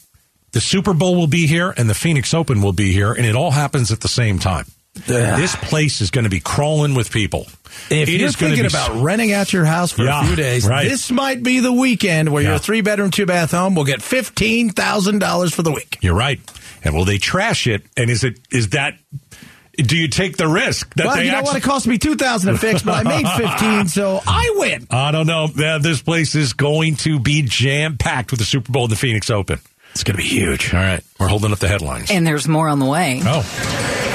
the 0.52 0.60
Super 0.60 0.94
Bowl 0.94 1.16
will 1.16 1.26
be 1.26 1.46
here 1.46 1.72
and 1.76 1.88
the 1.88 1.94
Phoenix 1.94 2.32
Open 2.34 2.62
will 2.62 2.72
be 2.72 2.92
here, 2.92 3.12
and 3.12 3.26
it 3.26 3.34
all 3.34 3.50
happens 3.50 3.90
at 3.90 4.00
the 4.00 4.08
same 4.08 4.38
time. 4.38 4.66
Yeah. 5.06 5.36
This 5.36 5.56
place 5.56 6.00
is 6.02 6.10
going 6.10 6.24
to 6.24 6.30
be 6.30 6.40
crawling 6.40 6.94
with 6.94 7.10
people. 7.10 7.46
If 7.90 8.08
It 8.08 8.18
you're 8.18 8.28
is 8.28 8.36
thinking 8.36 8.62
be- 8.62 8.66
about 8.68 9.02
renting 9.02 9.32
out 9.32 9.50
your 9.52 9.64
house 9.64 9.90
for 9.92 10.04
Yeah, 10.04 10.22
a 10.22 10.26
few 10.26 10.36
days, 10.36 10.66
right. 10.66 10.86
this 10.86 11.10
might 11.10 11.42
be 11.42 11.60
the 11.60 11.72
weekend 11.72 12.28
where 12.30 12.42
Yeah. 12.42 12.50
your 12.50 12.58
three 12.58 12.82
bedroom, 12.82 13.10
two 13.10 13.24
bath 13.24 13.52
home 13.52 13.74
will 13.74 13.84
get 13.86 14.02
fifteen 14.02 14.68
thousand 14.70 15.20
dollars 15.20 15.54
for 15.54 15.62
the 15.62 15.72
week. 15.72 15.96
You're 16.02 16.14
right. 16.14 16.38
And 16.84 16.94
will 16.94 17.04
they 17.04 17.18
trash 17.18 17.66
it? 17.66 17.84
And 17.96 18.10
is 18.10 18.24
it 18.24 18.38
is 18.50 18.70
that? 18.70 18.94
Do 19.74 19.96
you 19.96 20.08
take 20.08 20.36
the 20.36 20.46
risk 20.48 20.92
that 20.96 21.06
well, 21.06 21.16
they 21.16 21.24
you 21.24 21.30
know 21.30 21.38
what? 21.38 21.54
actually? 21.54 21.58
It 21.60 21.62
cost 21.64 21.86
me 21.86 21.96
two 21.98 22.14
thousand 22.16 22.52
to 22.52 22.58
fix, 22.58 22.82
but 22.82 23.06
I 23.06 23.08
made 23.22 23.26
fifteen, 23.36 23.88
so 23.88 24.20
I 24.26 24.52
win. 24.56 24.86
I 24.90 25.12
don't 25.12 25.26
know. 25.26 25.48
Yeah, 25.56 25.78
This 25.78 26.02
place 26.02 26.34
is 26.34 26.52
going 26.52 26.96
to 26.96 27.18
be 27.18 27.42
jam 27.42 27.96
packed 27.96 28.32
with 28.32 28.40
the 28.40 28.44
Super 28.46 28.70
Bowl 28.70 28.84
and 28.84 28.92
the 28.92 28.96
Phoenix 28.96 29.30
Open. 29.30 29.60
It's 29.92 30.04
going 30.04 30.16
to 30.16 30.22
be 30.22 30.28
huge. 30.28 30.72
All 30.74 30.80
right, 30.80 31.02
we're 31.18 31.28
holding 31.28 31.52
up 31.52 31.58
the 31.58 31.68
headlines. 31.68 32.10
And 32.10 32.26
there's 32.26 32.46
more 32.48 32.68
on 32.68 32.78
the 32.80 32.86
way. 32.86 33.20
oh, 33.24 33.42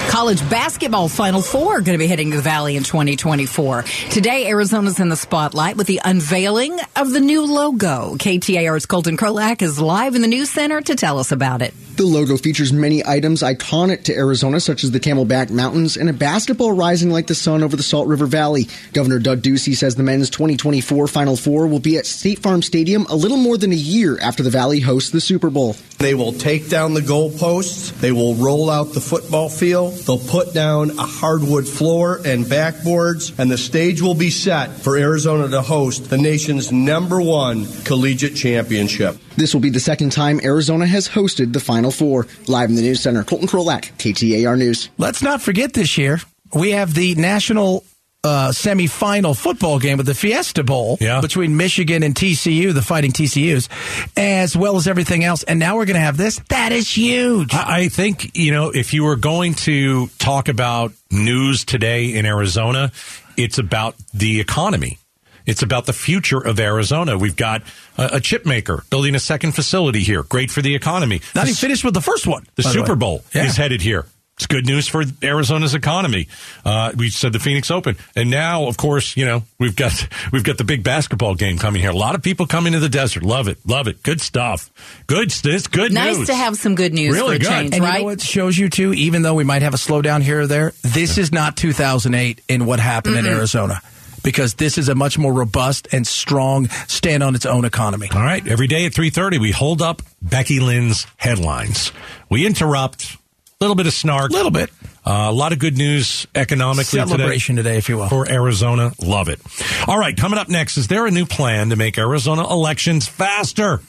College 0.08 0.50
basketball 0.50 1.10
Final 1.10 1.42
Four 1.42 1.82
going 1.82 1.98
to 1.98 1.98
be 1.98 2.08
to 2.08 2.36
the 2.38 2.42
Valley 2.42 2.78
in 2.78 2.84
2024. 2.84 3.84
Today, 4.10 4.48
Arizona's 4.48 5.00
in 5.00 5.10
the 5.10 5.16
spotlight 5.16 5.76
with 5.76 5.86
the 5.86 6.02
unveiling 6.04 6.80
of 6.96 7.12
the 7.12 7.20
new 7.20 7.46
logo. 7.46 8.16
KTAR's 8.16 8.86
Colton 8.86 9.18
Krolak 9.18 9.62
is 9.62 9.80
live 9.80 10.16
in 10.16 10.22
the 10.22 10.28
news 10.28 10.50
center 10.50 10.82
to 10.82 10.96
tell 10.96 11.20
us 11.20 11.32
about 11.32 11.62
it. 11.62 11.74
The 11.98 12.06
logo 12.06 12.38
features 12.38 12.72
many 12.72 13.06
items 13.06 13.42
iconic 13.44 14.04
to 14.04 14.16
Arizona, 14.16 14.60
such 14.60 14.84
as 14.84 14.92
the 14.92 15.00
Camelback 15.00 15.50
Mountains 15.50 15.98
and 15.98 16.10
a 16.10 16.14
basketball 16.14 16.72
rising 16.72 17.10
like 17.10 17.28
the 17.28 17.36
sun 17.36 17.64
over 17.64 17.76
the 17.76 17.84
Salt 17.84 18.08
River 18.08 18.28
Valley. 18.28 18.68
Governor 18.94 19.20
Doug 19.20 19.42
Ducey 19.42 19.76
says 19.76 19.96
the 19.96 20.04
men's 20.04 20.30
2024 20.30 21.08
Final 21.08 21.36
Four 21.36 21.68
will 21.68 21.80
be 21.80 21.98
at 21.98 22.06
State 22.06 22.40
Farm 22.40 22.62
Stadium 22.62 23.06
a 23.10 23.16
little 23.16 23.38
more 23.38 23.58
than 23.58 23.72
a 23.72 23.76
year 23.76 24.20
after 24.20 24.42
the 24.42 24.50
Valley 24.50 24.80
hosts 24.80 25.10
the 25.10 25.22
Super 25.22 25.50
Bowl. 25.50 25.76
They 26.00 26.14
will 26.14 26.34
take 26.34 26.70
down 26.70 26.94
the 26.94 27.02
goalposts. 27.02 27.92
They 28.00 28.12
will 28.12 28.36
roll 28.36 28.70
out 28.70 28.94
the 28.94 29.02
football 29.02 29.50
field. 29.50 29.94
They'll 29.94 30.20
put 30.20 30.54
down 30.54 30.92
a 30.92 31.06
hardwood 31.06 31.68
floor 31.68 32.22
and 32.24 32.46
backboards, 32.46 33.38
and 33.40 33.50
the 33.50 33.58
stage 33.58 34.02
will 34.02 34.14
be 34.14 34.30
set 34.30 34.72
for 34.72 34.98
Arizona 34.98 35.48
to 35.50 35.62
host 35.62 36.10
the 36.10 36.18
nation's 36.18 36.72
number 36.72 37.20
one 37.22 37.66
collegiate 37.84 38.36
championship. 38.36 39.18
This 39.36 39.54
will 39.54 39.62
be 39.62 39.70
the 39.70 39.80
second 39.80 40.12
time 40.12 40.40
Arizona 40.44 40.86
has 40.86 41.08
hosted 41.08 41.54
the 41.54 41.60
Final 41.60 41.92
Four. 41.92 42.28
Live 42.48 42.70
in 42.70 42.76
the 42.76 42.82
News 42.82 43.02
Center, 43.02 43.24
Colton 43.24 43.48
Krolak, 43.48 43.92
KTAR 43.98 44.58
News. 44.58 44.90
Let's 44.98 45.22
not 45.22 45.42
forget 45.42 45.74
this 45.74 45.98
year 45.98 46.20
we 46.54 46.72
have 46.72 46.94
the 46.94 47.16
national 47.16 47.84
uh, 48.28 48.52
semifinal 48.52 49.36
football 49.36 49.80
game 49.80 49.98
with 49.98 50.06
the 50.06 50.14
Fiesta 50.16 50.64
Bowl 50.64 50.98
Yeah. 51.00 51.22
between 51.22 51.58
Michigan 51.58 52.04
and 52.04 52.14
TCU, 52.14 52.74
the 52.74 52.82
Fighting 52.82 53.12
TCU's, 53.12 53.70
as 54.16 54.56
well 54.56 54.76
as 54.78 54.88
everything 54.88 55.24
else. 55.24 55.44
And 55.44 55.60
now 55.60 55.76
we're 55.78 55.86
going 55.86 55.96
to 55.96 56.02
have 56.02 56.18
this. 56.18 56.40
That 56.50 56.72
is 56.72 56.90
huge. 56.96 57.54
I, 57.54 57.80
I 57.84 57.90
think 57.90 58.36
you 58.36 58.52
know 58.52 58.70
if 58.70 58.94
you 58.94 59.04
were 59.04 59.16
going 59.16 59.54
to 59.66 60.08
talk 60.20 60.50
about 60.50 60.92
news 61.12 61.64
today 61.66 62.14
in 62.14 62.26
Arizona, 62.26 62.92
it's 63.38 63.58
about 63.58 63.96
the 64.14 64.40
economy. 64.40 64.98
It's 65.46 65.62
about 65.64 65.86
the 65.86 65.94
future 65.94 66.40
of 66.46 66.60
Arizona. 66.60 67.18
We've 67.18 67.36
got 67.38 67.62
a, 67.98 68.10
a 68.16 68.20
chip 68.20 68.46
maker 68.46 68.84
building 68.90 69.16
a 69.16 69.20
second 69.20 69.54
facility 69.54 70.02
here. 70.02 70.24
Great 70.24 70.52
for 70.52 70.62
the 70.62 70.76
economy. 70.76 71.22
Not 71.34 71.44
The 71.46 71.52
even 71.52 71.56
finished 71.56 71.86
with 71.86 71.94
the 71.94 72.02
first 72.02 72.28
one. 72.28 72.46
The 72.56 72.64
Super 72.64 72.94
way. 72.94 73.00
Bowl 73.00 73.24
Yeah. 73.34 73.46
is 73.46 73.56
headed 73.56 73.82
here. 73.82 74.06
It's 74.38 74.46
good 74.46 74.68
news 74.68 74.88
for 74.88 75.04
Arizona's 75.24 75.74
economy. 75.74 76.28
Uh, 76.64 76.92
we 76.96 77.10
said 77.10 77.34
the 77.34 77.40
Phoenix 77.40 77.72
Open, 77.72 77.98
and 78.16 78.30
now, 78.30 78.68
of 78.68 78.78
course, 78.78 79.18
you 79.18 79.26
know 79.26 79.42
we've 79.58 79.76
got 79.76 80.08
we've 80.32 80.44
got 80.44 80.60
the 80.60 80.64
big 80.64 80.84
basketball 80.84 81.34
game 81.34 81.58
coming 81.58 81.82
here. 81.82 81.90
A 81.90 81.96
lot 81.96 82.14
of 82.14 82.22
people 82.22 82.46
coming 82.46 82.74
to 82.74 82.80
the 82.80 82.88
desert. 82.88 83.24
Love 83.24 83.48
it, 83.48 83.58
love 83.66 83.88
it. 83.88 84.04
Good 84.04 84.22
stuff. 84.22 84.70
Good. 85.08 85.34
It's 85.44 85.66
good 85.66 85.92
Nice 85.92 86.18
news. 86.20 86.28
to 86.28 86.36
have 86.36 86.56
some 86.56 86.76
good 86.76 86.94
news 86.94 87.16
Really 87.16 87.30
for 87.30 87.36
a 87.36 87.40
good. 87.40 87.48
change, 87.48 87.74
And 87.74 87.84
you 87.84 87.92
know 87.92 88.04
what 88.04 88.22
shows 88.22 88.56
you 88.56 88.70
too, 88.70 88.94
even 88.94 89.24
though 89.24 89.34
we 89.34 89.44
might 89.44 89.64
have 89.64 89.74
a 89.74 89.78
slowdown 89.78 90.22
here 90.22 90.42
or 90.42 90.48
there, 90.48 90.72
this 90.84 91.18
is 91.18 91.32
not 91.32 91.58
2008 91.58 92.40
in 92.48 92.68
what 92.68 92.80
happened 92.80 93.16
in 93.18 93.26
Arizona. 93.26 93.82
Because 94.24 94.54
this 94.56 94.78
is 94.78 94.88
a 94.88 94.94
much 94.96 95.18
more 95.18 95.34
robust 95.34 95.88
and 95.92 96.06
strong 96.06 96.68
stand 96.88 97.24
on 97.24 97.34
its 97.34 97.46
own 97.48 97.66
economy. 97.66 98.10
All 98.14 98.22
right, 98.22 98.46
every 98.48 98.68
day 98.68 98.86
at 98.86 98.94
3:30 98.94 99.40
we 99.40 99.50
hold 99.52 99.82
up 99.82 100.04
Becky 100.22 100.60
Lynn's 100.60 101.08
headlines. 101.18 101.92
We 102.30 102.46
interrupt 102.46 103.06
a 103.14 103.18
little 103.60 103.76
bit 103.76 103.88
of 103.88 103.94
snark, 103.94 104.30
A 104.30 104.34
little 104.34 104.52
bit. 104.52 104.70
Uh, 105.06 105.28
a 105.30 105.32
lot 105.32 105.52
of 105.54 105.58
good 105.60 105.78
news 105.78 106.28
economically 106.36 106.84
Celebration 107.00 107.56
today. 107.56 107.70
today, 107.72 107.78
if 107.80 107.90
you 107.90 107.98
will. 107.98 108.08
For 108.10 108.30
Arizona, 108.30 108.92
love 109.02 109.30
it. 109.30 109.40
All 109.88 109.98
right, 109.98 110.16
coming 110.16 110.38
up 110.38 110.48
next, 110.50 110.78
is 110.78 110.88
there 110.88 111.06
a 111.08 111.12
new 111.12 111.26
plan 111.26 111.70
to 111.72 111.76
make 111.76 111.98
Arizona 111.98 112.44
elections 112.48 113.08
faster? 113.08 113.82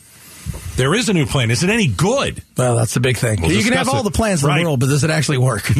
There 0.76 0.94
is 0.94 1.08
a 1.10 1.12
new 1.12 1.26
plan. 1.26 1.50
Is 1.50 1.62
it 1.62 1.68
any 1.70 1.86
good? 1.88 2.42
Well, 2.56 2.76
that's 2.76 2.94
the 2.94 3.00
big 3.00 3.18
thing. 3.18 3.42
We'll 3.42 3.52
you 3.52 3.62
can 3.62 3.74
have 3.74 3.88
all 3.90 4.02
the 4.02 4.10
plans 4.10 4.42
in 4.42 4.48
Right. 4.48 4.58
the 4.60 4.64
world, 4.64 4.80
but 4.80 4.86
does 4.88 5.04
it 5.04 5.10
actually 5.10 5.38
work? 5.38 5.64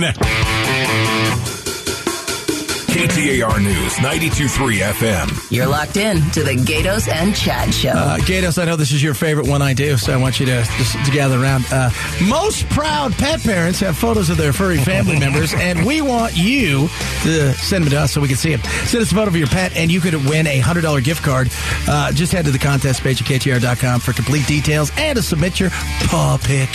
KTAR 2.99 3.63
News, 3.63 3.93
92.3 3.99 4.81
FM. 4.81 5.53
You're 5.53 5.69
locked 5.69 5.97
in 5.97 6.21
to 6.33 6.43
the 6.43 6.57
Gaydos 6.57 7.07
and 7.07 7.33
Chad 7.33 7.73
Show. 7.73 7.91
Uh, 7.91 8.17
Gaydos, 8.19 8.61
I 8.61 8.65
know 8.65 8.75
this 8.75 8.91
is 8.91 9.01
your 9.01 9.15
favorite 9.15 9.47
one 9.47 9.63
I 9.63 9.73
do, 9.73 9.97
so 9.97 10.13
I 10.13 10.17
want 10.17 10.41
you 10.41 10.47
to, 10.47 10.65
just 10.79 11.05
to 11.05 11.11
gather 11.13 11.41
around. 11.41 11.65
Uh, 11.71 11.91
most 12.29 12.69
proud 12.71 13.13
pet 13.13 13.41
parents 13.41 13.79
have 13.79 13.97
photos 13.97 14.31
of 14.31 14.37
their 14.37 14.53
furry 14.53 14.79
family 14.79 15.17
members, 15.21 15.55
and 15.55 15.87
we 15.87 16.03
want 16.03 16.37
you 16.37 16.89
to 17.23 17.55
send 17.55 17.85
them 17.85 17.93
to 17.93 18.01
us 18.01 18.15
so 18.15 18.21
we 18.21 18.27
can 18.27 18.37
see 18.37 18.57
them. 18.57 18.69
Send 18.87 19.01
us 19.01 19.13
a 19.13 19.15
photo 19.15 19.29
of 19.29 19.37
your 19.37 19.47
pet, 19.47 19.77
and 19.77 19.93
you 19.93 20.01
could 20.01 20.15
win 20.27 20.49
a 20.49 20.61
$100 20.61 21.05
gift 21.05 21.23
card. 21.23 21.51
Uh, 21.87 22.11
just 22.11 22.33
head 22.33 22.47
to 22.47 22.51
the 22.51 22.59
contest 22.59 23.03
page 23.03 23.23
at 23.23 23.29
KTAR.com 23.29 24.01
for 24.01 24.13
complete 24.13 24.45
details 24.49 24.91
and 24.97 25.15
to 25.15 25.23
submit 25.23 25.61
your 25.61 25.71
paw 25.71 26.37
pick. 26.43 26.69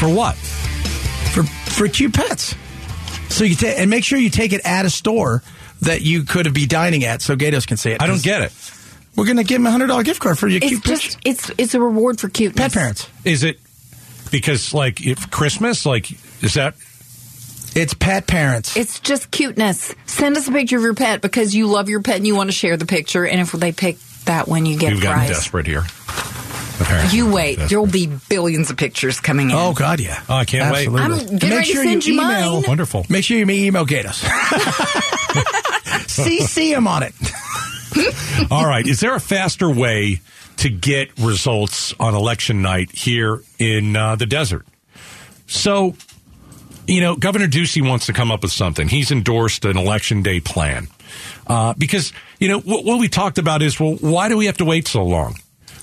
For 0.00 0.08
what? 0.08 0.34
For, 0.34 1.42
for 1.42 1.88
cute 1.88 2.14
pets. 2.14 2.54
So 3.28 3.44
you 3.44 3.54
ta- 3.56 3.66
and 3.76 3.90
make 3.90 4.04
sure 4.04 4.18
you 4.18 4.30
take 4.30 4.52
it 4.52 4.60
at 4.64 4.84
a 4.86 4.90
store 4.90 5.42
that 5.82 6.00
you 6.02 6.22
could 6.24 6.52
be 6.54 6.66
dining 6.66 7.04
at 7.04 7.20
so 7.22 7.36
Gaydos 7.36 7.66
can 7.66 7.76
see 7.76 7.90
it. 7.90 8.00
I 8.02 8.06
don't 8.06 8.22
get 8.22 8.40
it. 8.42 8.52
We're 9.16 9.24
going 9.26 9.36
to 9.38 9.44
give 9.44 9.56
him 9.60 9.66
a 9.66 9.70
$100 9.70 10.04
gift 10.04 10.20
card 10.20 10.38
for 10.38 10.46
your 10.48 10.58
it's 10.58 10.68
cute 10.68 10.84
just 10.84 11.18
it's 11.24 11.50
it's 11.58 11.74
a 11.74 11.80
reward 11.80 12.20
for 12.20 12.28
cuteness. 12.28 12.58
pet 12.62 12.72
parents. 12.72 13.08
Is 13.24 13.42
it 13.44 13.58
because 14.30 14.72
like 14.74 15.04
if 15.06 15.30
Christmas? 15.30 15.84
Like 15.86 16.10
is 16.42 16.54
that? 16.54 16.74
It's 17.74 17.92
pet 17.94 18.26
parents. 18.26 18.74
It's 18.76 19.00
just 19.00 19.30
cuteness. 19.30 19.94
Send 20.06 20.36
us 20.38 20.48
a 20.48 20.52
picture 20.52 20.76
of 20.78 20.82
your 20.82 20.94
pet 20.94 21.20
because 21.20 21.54
you 21.54 21.66
love 21.66 21.90
your 21.90 22.00
pet 22.02 22.16
and 22.16 22.26
you 22.26 22.34
want 22.34 22.48
to 22.48 22.56
share 22.56 22.76
the 22.78 22.86
picture. 22.86 23.26
And 23.26 23.38
if 23.40 23.52
they 23.52 23.72
pick 23.72 23.98
that 24.24 24.48
one, 24.48 24.64
you 24.64 24.78
get 24.78 24.92
We've 24.92 25.00
a 25.00 25.02
gotten 25.02 25.18
prize. 25.26 25.28
desperate 25.28 25.66
here. 25.66 25.84
Apparently. 26.80 27.16
You 27.16 27.32
wait. 27.32 27.56
Desperate. 27.56 27.68
There 27.70 27.80
will 27.80 27.86
be 27.90 28.06
billions 28.28 28.70
of 28.70 28.76
pictures 28.76 29.20
coming 29.20 29.50
in. 29.50 29.56
Oh 29.56 29.72
God, 29.72 30.00
yeah. 30.00 30.22
Oh, 30.28 30.34
I 30.34 30.44
can't 30.44 30.72
wait. 30.72 30.88
Absolutely. 30.88 31.02
I'm 31.02 31.12
And 31.30 31.40
getting 31.40 31.56
ready 31.58 31.72
to 31.72 31.78
send 31.82 32.06
you 32.06 32.14
email. 32.14 32.52
mine. 32.60 32.64
Wonderful. 32.68 33.06
Make 33.08 33.24
sure 33.24 33.36
you 33.38 33.48
email 33.48 33.86
Gaydos. 33.86 34.22
CC 36.06 36.68
him 36.76 36.86
on 36.86 37.02
it. 37.02 37.14
All 38.50 38.66
right. 38.66 38.86
Is 38.86 39.00
there 39.00 39.14
a 39.14 39.20
faster 39.20 39.70
way 39.70 40.20
to 40.58 40.68
get 40.70 41.16
results 41.18 41.94
on 41.98 42.14
election 42.14 42.62
night 42.62 42.90
here 42.92 43.42
in 43.58 43.96
uh, 43.96 44.16
the 44.16 44.26
desert? 44.26 44.66
So, 45.46 45.94
you 46.86 47.00
know, 47.00 47.16
Governor 47.16 47.46
Ducey 47.48 47.86
wants 47.86 48.06
to 48.06 48.12
come 48.12 48.30
up 48.30 48.42
with 48.42 48.52
something. 48.52 48.88
He's 48.88 49.10
endorsed 49.10 49.64
an 49.64 49.76
election 49.76 50.22
day 50.22 50.40
plan. 50.40 50.88
Uh, 51.46 51.74
because, 51.78 52.12
you 52.40 52.48
know, 52.48 52.58
what, 52.60 52.84
what 52.84 52.98
we 52.98 53.08
talked 53.08 53.38
about 53.38 53.62
is, 53.62 53.78
well, 53.78 53.94
why 53.96 54.28
do 54.28 54.36
we 54.36 54.46
have 54.46 54.56
to 54.58 54.64
wait 54.64 54.88
so 54.88 55.04
long? 55.04 55.36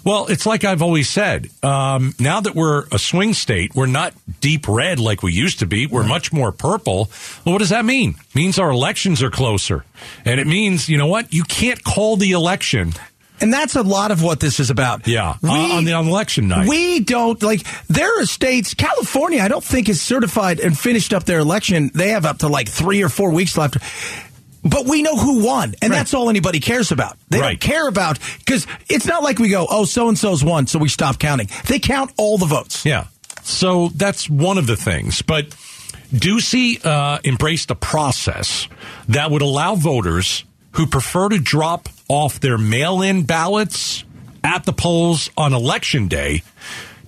Well, 0.04 0.28
it's 0.28 0.46
like 0.46 0.64
I've 0.64 0.82
always 0.82 1.10
said. 1.10 1.50
Um, 1.64 2.14
now 2.20 2.42
that 2.42 2.56
we're 2.56 2.86
a 2.92 3.00
swing 3.00 3.34
state, 3.34 3.74
we're 3.74 3.86
not 3.86 4.14
deep 4.42 4.68
red 4.68 5.00
like 5.00 5.24
we 5.24 5.32
used 5.32 5.60
to 5.60 5.66
be. 5.66 5.88
We're 5.88 6.06
much 6.08 6.34
more 6.34 6.52
purple. 6.52 7.10
Well, 7.46 7.54
what 7.54 7.60
does 7.60 7.70
that 7.70 7.86
mean? 7.86 8.16
It 8.20 8.36
means 8.36 8.60
our 8.60 8.70
elections 8.70 9.24
are 9.24 9.32
closer. 9.32 9.86
And 10.26 10.40
it 10.40 10.48
means, 10.48 10.90
you 10.90 10.98
know 10.98 11.08
what? 11.08 11.34
You 11.34 11.44
can't 11.44 11.82
call 11.84 12.18
the 12.18 12.32
election 12.32 12.94
And 13.42 13.52
that's 13.52 13.76
a 13.76 13.82
lot 13.82 14.12
of 14.12 14.22
what 14.22 14.40
this 14.40 14.60
is 14.60 14.70
about. 14.70 15.08
Yeah, 15.08 15.36
uh, 15.44 15.52
on 15.52 15.84
the 15.86 15.94
on 15.94 16.08
election 16.08 16.48
night. 16.48 16.68
We 16.68 17.00
don't 17.02 17.42
like 17.44 17.64
there 17.88 18.22
are 18.22 18.26
states. 18.26 18.74
California, 18.74 19.42
I 19.42 19.48
don't 19.48 19.64
think 19.64 19.90
is 19.90 20.02
certified 20.02 20.60
and 20.60 20.78
finished 20.78 21.14
up 21.14 21.24
their 21.26 21.40
election. 21.40 21.92
They 21.94 22.10
have 22.10 22.26
up 22.26 22.40
to 22.40 22.48
like 22.48 22.70
three 22.70 23.04
or 23.04 23.10
four 23.10 23.32
weeks 23.32 23.58
left. 23.58 23.78
But 24.64 24.86
we 24.86 25.02
know 25.02 25.16
who 25.18 25.44
won, 25.44 25.76
and 25.82 25.92
Right. 25.92 25.98
that's 25.98 26.14
all 26.14 26.30
anybody 26.30 26.60
cares 26.60 26.92
about. 26.92 27.18
They 27.30 27.40
Right. 27.40 27.60
don't 27.60 27.72
care 27.72 27.88
about 27.88 28.18
because 28.40 28.66
it's 28.90 29.06
not 29.06 29.22
like 29.24 29.38
we 29.40 29.50
go, 29.50 29.68
oh, 29.70 29.86
so 29.86 30.08
and 30.10 30.18
so's 30.18 30.44
won, 30.44 30.68
so 30.68 30.80
we 30.80 30.88
stop 30.90 31.20
counting. 31.20 31.50
They 31.68 31.80
count 31.80 32.12
all 32.18 32.38
the 32.38 32.46
votes. 32.46 32.86
Yeah. 32.86 33.06
So 33.44 33.92
that's 33.96 34.30
one 34.30 34.58
of 34.58 34.68
the 34.68 34.78
things. 34.78 35.22
But 35.22 35.48
Ducey 36.14 36.84
uh, 36.86 37.20
embraced 37.26 37.72
a 37.72 37.76
process 37.76 38.68
that 39.10 39.32
would 39.32 39.42
allow 39.42 39.76
voters 39.76 40.44
who 40.72 40.86
prefer 40.88 41.30
to 41.30 41.40
drop 41.40 41.90
off 42.08 42.40
their 42.40 42.58
mail 42.58 43.02
in 43.02 43.24
ballots 43.24 44.04
at 44.44 44.64
the 44.66 44.74
polls 44.74 45.30
on 45.38 45.54
election 45.54 46.08
day 46.08 46.44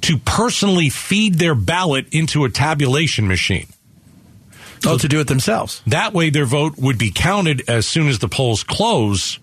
to 0.01 0.17
personally 0.17 0.89
feed 0.89 1.35
their 1.35 1.55
ballot 1.55 2.07
into 2.11 2.43
a 2.45 2.49
tabulation 2.49 3.27
machine. 3.27 3.67
Oh, 4.85 4.97
to 4.97 5.07
do 5.07 5.19
it 5.19 5.27
themselves. 5.27 5.81
That 5.87 6.13
way, 6.13 6.29
their 6.29 6.45
vote 6.45 6.77
would 6.77 6.97
be 6.97 7.11
counted 7.11 7.69
as 7.69 7.85
soon 7.85 8.07
as 8.07 8.19
the 8.19 8.27
polls 8.27 8.63
close, 8.63 9.39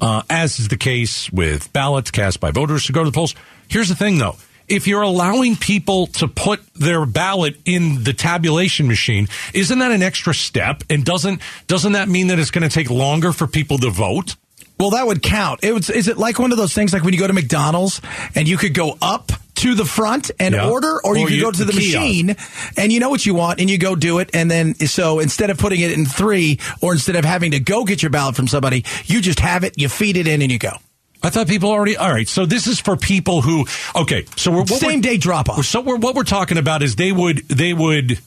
uh, 0.00 0.22
as 0.28 0.58
is 0.58 0.68
the 0.68 0.76
case 0.76 1.30
with 1.32 1.72
ballots 1.72 2.10
cast 2.10 2.40
by 2.40 2.50
voters 2.50 2.86
to 2.86 2.92
go 2.92 3.04
to 3.04 3.10
the 3.10 3.14
polls. 3.14 3.34
Here's 3.68 3.88
the 3.88 3.96
thing, 3.96 4.18
though. 4.18 4.36
If 4.68 4.86
you're 4.86 5.02
allowing 5.02 5.56
people 5.56 6.06
to 6.08 6.28
put 6.28 6.62
their 6.74 7.04
ballot 7.04 7.56
in 7.64 8.04
the 8.04 8.12
tabulation 8.12 8.86
machine, 8.86 9.28
isn't 9.52 9.78
that 9.78 9.90
an 9.90 10.02
extra 10.02 10.32
step? 10.32 10.84
And 10.88 11.04
doesn't 11.04 11.42
doesn't 11.66 11.92
that 11.92 12.08
mean 12.08 12.28
that 12.28 12.38
it's 12.38 12.50
going 12.50 12.68
to 12.68 12.72
take 12.72 12.88
longer 12.88 13.32
for 13.32 13.46
people 13.46 13.78
to 13.78 13.90
vote? 13.90 14.36
Well, 14.78 14.90
that 14.90 15.06
would 15.06 15.22
count. 15.22 15.62
It 15.62 15.72
was, 15.72 15.90
is 15.90 16.08
it 16.08 16.18
like 16.18 16.38
one 16.38 16.52
of 16.52 16.58
those 16.58 16.74
things 16.74 16.92
like 16.92 17.04
when 17.04 17.12
you 17.12 17.20
go 17.20 17.26
to 17.26 17.32
McDonald's 17.32 18.00
and 18.34 18.48
you 18.48 18.56
could 18.56 18.74
go 18.74 18.96
up 19.00 19.30
to 19.62 19.74
the 19.74 19.84
front 19.84 20.30
and 20.38 20.54
Yeah. 20.54 20.68
order, 20.68 21.00
or 21.04 21.16
you 21.16 21.26
can 21.26 21.36
you- 21.36 21.42
go 21.42 21.50
to 21.50 21.64
the, 21.64 21.72
the 21.72 21.80
kiosk. 21.80 21.98
machine 21.98 22.36
and 22.76 22.92
you 22.92 23.00
know 23.00 23.10
what 23.10 23.24
you 23.26 23.34
want 23.34 23.60
and 23.60 23.68
you 23.70 23.78
go 23.78 23.94
do 23.96 24.18
it. 24.18 24.30
And 24.34 24.50
then, 24.50 24.74
so 24.86 25.18
instead 25.20 25.50
of 25.50 25.58
putting 25.58 25.80
it 25.80 25.92
in 25.92 26.06
three 26.06 26.58
or 26.80 26.92
instead 26.92 27.16
of 27.16 27.24
having 27.24 27.50
to 27.52 27.60
go 27.60 27.84
get 27.84 28.02
your 28.02 28.10
ballot 28.10 28.36
from 28.36 28.48
somebody, 28.48 28.84
you 29.06 29.20
just 29.20 29.40
have 29.40 29.64
it, 29.64 29.74
you 29.78 29.88
feed 29.88 30.16
it 30.16 30.26
in 30.28 30.42
and 30.42 30.50
you 30.52 30.58
go. 30.58 30.76
I 31.24 31.30
thought 31.30 31.46
people 31.46 31.70
already. 31.70 31.96
All 31.96 32.10
right, 32.12 32.26
so 32.28 32.46
this 32.46 32.66
is 32.66 32.80
for 32.80 32.96
people 32.96 33.42
who. 33.42 33.64
Okay, 33.94 34.24
so 34.36 34.50
we're 34.50 34.66
Same 34.66 35.00
day 35.00 35.16
drop 35.18 35.48
off. 35.48 35.64
So 35.64 35.80
we're, 35.80 35.96
what 35.96 36.16
we're 36.16 36.24
talking 36.24 36.58
about 36.58 36.82
is 36.82 36.96
they 36.96 37.12
would 37.12 37.46
they 37.48 37.72
would. 37.72 38.18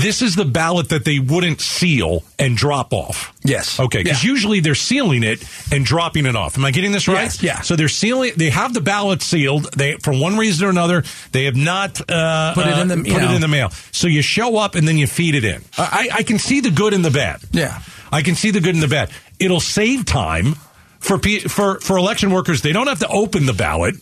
This 0.00 0.22
is 0.22 0.34
the 0.36 0.44
ballot 0.44 0.88
that 0.90 1.04
they 1.04 1.18
wouldn't 1.18 1.60
seal 1.60 2.22
and 2.38 2.56
drop 2.56 2.92
off. 2.92 3.32
Yes. 3.44 3.78
Okay, 3.80 4.02
because 4.02 4.22
Yeah. 4.24 4.30
usually 4.30 4.60
they're 4.60 4.74
sealing 4.74 5.22
it 5.22 5.42
and 5.72 5.84
dropping 5.84 6.26
it 6.26 6.36
off. 6.36 6.56
Am 6.58 6.64
I 6.64 6.70
getting 6.70 6.92
this 6.92 7.06
right? 7.08 7.22
Yes, 7.22 7.42
yeah. 7.42 7.60
So 7.60 7.76
they're 7.76 7.88
sealing. 7.88 8.32
They 8.36 8.50
have 8.50 8.74
the 8.74 8.80
ballot 8.80 9.22
sealed. 9.22 9.72
They, 9.76 9.96
for 9.96 10.12
one 10.12 10.36
reason 10.36 10.66
or 10.66 10.70
another, 10.70 11.04
they 11.32 11.44
have 11.44 11.56
not 11.56 12.00
uh, 12.10 12.54
Put 12.54 12.66
it 12.66 12.78
in 12.78 12.88
the- 12.88 12.94
uh, 12.94 13.14
put 13.14 13.22
it 13.22 13.30
in 13.30 13.40
the 13.40 13.48
mail. 13.48 13.70
So 13.92 14.08
you 14.08 14.22
show 14.22 14.56
up 14.56 14.74
and 14.74 14.86
then 14.88 14.96
you 14.98 15.06
feed 15.06 15.34
it 15.34 15.44
in. 15.44 15.62
I, 15.78 16.08
I 16.12 16.22
can 16.22 16.38
see 16.38 16.60
the 16.60 16.70
good 16.70 16.94
and 16.94 17.04
the 17.04 17.10
bad. 17.10 17.40
Yeah. 17.52 17.80
I 18.12 18.22
can 18.22 18.34
see 18.34 18.50
the 18.50 18.60
good 18.60 18.74
and 18.74 18.82
the 18.82 18.88
bad. 18.88 19.10
It'll 19.38 19.60
save 19.60 20.04
time 20.04 20.56
for 20.98 21.18
for 21.48 21.80
for 21.80 21.96
election 21.96 22.30
workers. 22.30 22.62
They 22.62 22.72
don't 22.72 22.86
have 22.88 22.98
to 23.00 23.08
open 23.08 23.46
the 23.46 23.52
ballot. 23.54 23.94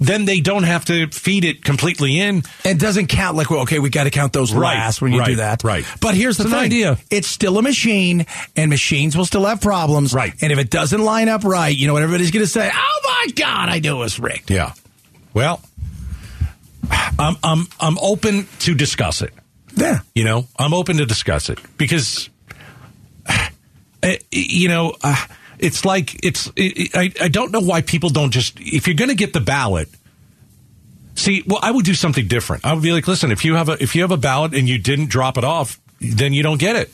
Then 0.00 0.24
they 0.24 0.40
don't 0.40 0.64
have 0.64 0.84
to 0.86 1.06
feed 1.08 1.44
it 1.44 1.64
completely 1.64 2.18
in. 2.20 2.42
It 2.64 2.78
doesn't 2.78 3.06
count 3.06 3.36
like, 3.36 3.50
well, 3.50 3.60
okay, 3.60 3.78
we 3.78 3.90
got 3.90 4.04
to 4.04 4.10
count 4.10 4.32
those 4.32 4.52
Right, 4.52 4.74
last 4.76 5.00
when 5.00 5.12
you 5.12 5.24
do 5.24 5.36
that. 5.36 5.62
right. 5.64 5.84
But 6.00 6.14
here's 6.14 6.36
the 6.36 6.44
thing. 6.44 6.54
idea. 6.54 6.98
It's 7.10 7.28
still 7.28 7.58
a 7.58 7.62
machine 7.62 8.26
and 8.56 8.70
machines 8.70 9.16
will 9.16 9.24
still 9.24 9.44
have 9.44 9.60
problems. 9.60 10.12
Right. 10.12 10.34
And 10.42 10.52
if 10.52 10.58
it 10.58 10.70
doesn't 10.70 11.02
line 11.02 11.28
up 11.28 11.44
right, 11.44 11.74
you 11.76 11.86
know 11.86 11.92
what 11.92 12.02
everybody's 12.02 12.30
going 12.30 12.44
to 12.44 12.50
say? 12.50 12.70
Oh 12.72 13.00
my 13.04 13.32
God, 13.34 13.68
I 13.68 13.78
knew 13.78 13.96
it 13.96 14.00
was 14.00 14.18
rigged. 14.18 14.50
Yeah. 14.50 14.72
Well, 15.32 15.60
I'm 17.18 17.36
I'm 17.42 17.66
I'm 17.80 17.98
open 17.98 18.46
to 18.60 18.74
discuss 18.74 19.22
it. 19.22 19.32
Yeah. 19.76 20.00
You 20.14 20.24
know, 20.24 20.46
I'm 20.58 20.74
open 20.74 20.98
to 20.98 21.06
discuss 21.06 21.48
it 21.50 21.58
because, 21.76 22.28
uh, 23.26 23.48
you 24.30 24.68
know, 24.68 24.94
uh, 25.02 25.16
it's 25.58 25.84
like 25.84 26.24
it's. 26.24 26.50
It, 26.56 26.94
I 26.94 27.12
I 27.20 27.28
don't 27.28 27.52
know 27.52 27.60
why 27.60 27.82
people 27.82 28.10
don't 28.10 28.30
just 28.30 28.58
if 28.60 28.86
you're 28.86 28.96
going 28.96 29.10
to 29.10 29.16
get 29.16 29.32
the 29.32 29.40
ballot. 29.40 29.88
See, 31.16 31.44
well, 31.46 31.60
I 31.62 31.70
would 31.70 31.84
do 31.84 31.94
something 31.94 32.26
different. 32.26 32.64
I 32.64 32.72
would 32.74 32.82
be 32.82 32.92
like, 32.92 33.06
listen, 33.06 33.30
if 33.30 33.44
you 33.44 33.54
have 33.54 33.68
a 33.68 33.82
if 33.82 33.94
you 33.94 34.02
have 34.02 34.10
a 34.10 34.16
ballot 34.16 34.54
and 34.54 34.68
you 34.68 34.78
didn't 34.78 35.10
drop 35.10 35.38
it 35.38 35.44
off, 35.44 35.80
then 36.00 36.32
you 36.32 36.42
don't 36.42 36.58
get 36.58 36.76
it. 36.76 36.92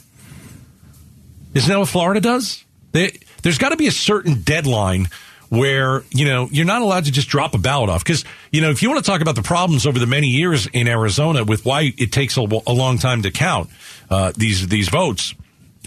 Isn't 1.55 1.68
that 1.68 1.79
what 1.79 1.88
Florida 1.88 2.20
does? 2.20 2.64
They, 2.92 3.18
there's 3.42 3.59
got 3.59 3.70
to 3.70 3.77
be 3.77 3.87
a 3.87 3.92
certain 3.92 4.42
deadline 4.42 5.09
where 5.49 6.05
you 6.11 6.25
know 6.25 6.49
you're 6.53 6.66
not 6.66 6.81
allowed 6.83 7.07
to 7.07 7.11
just 7.11 7.29
drop 7.29 7.55
a 7.55 7.59
ballot 7.59 7.90
off 7.90 8.05
because 8.05 8.25
you 8.53 8.61
know 8.61 8.70
if 8.70 8.83
you 8.83 8.90
want 8.90 9.05
to 9.05 9.11
talk 9.11 9.20
about 9.20 9.35
the 9.35 9.42
problems 9.42 9.85
over 9.85 9.99
the 9.99 10.07
many 10.07 10.29
years 10.29 10.66
in 10.68 10.87
Arizona 10.87 11.42
with 11.44 11.64
why 11.64 11.92
it 11.99 12.12
takes 12.12 12.37
a, 12.37 12.40
a 12.40 12.73
long 12.73 12.99
time 12.99 13.23
to 13.23 13.31
count 13.31 13.68
uh, 14.11 14.33
these 14.37 14.68
these 14.68 14.88
votes. 14.88 15.35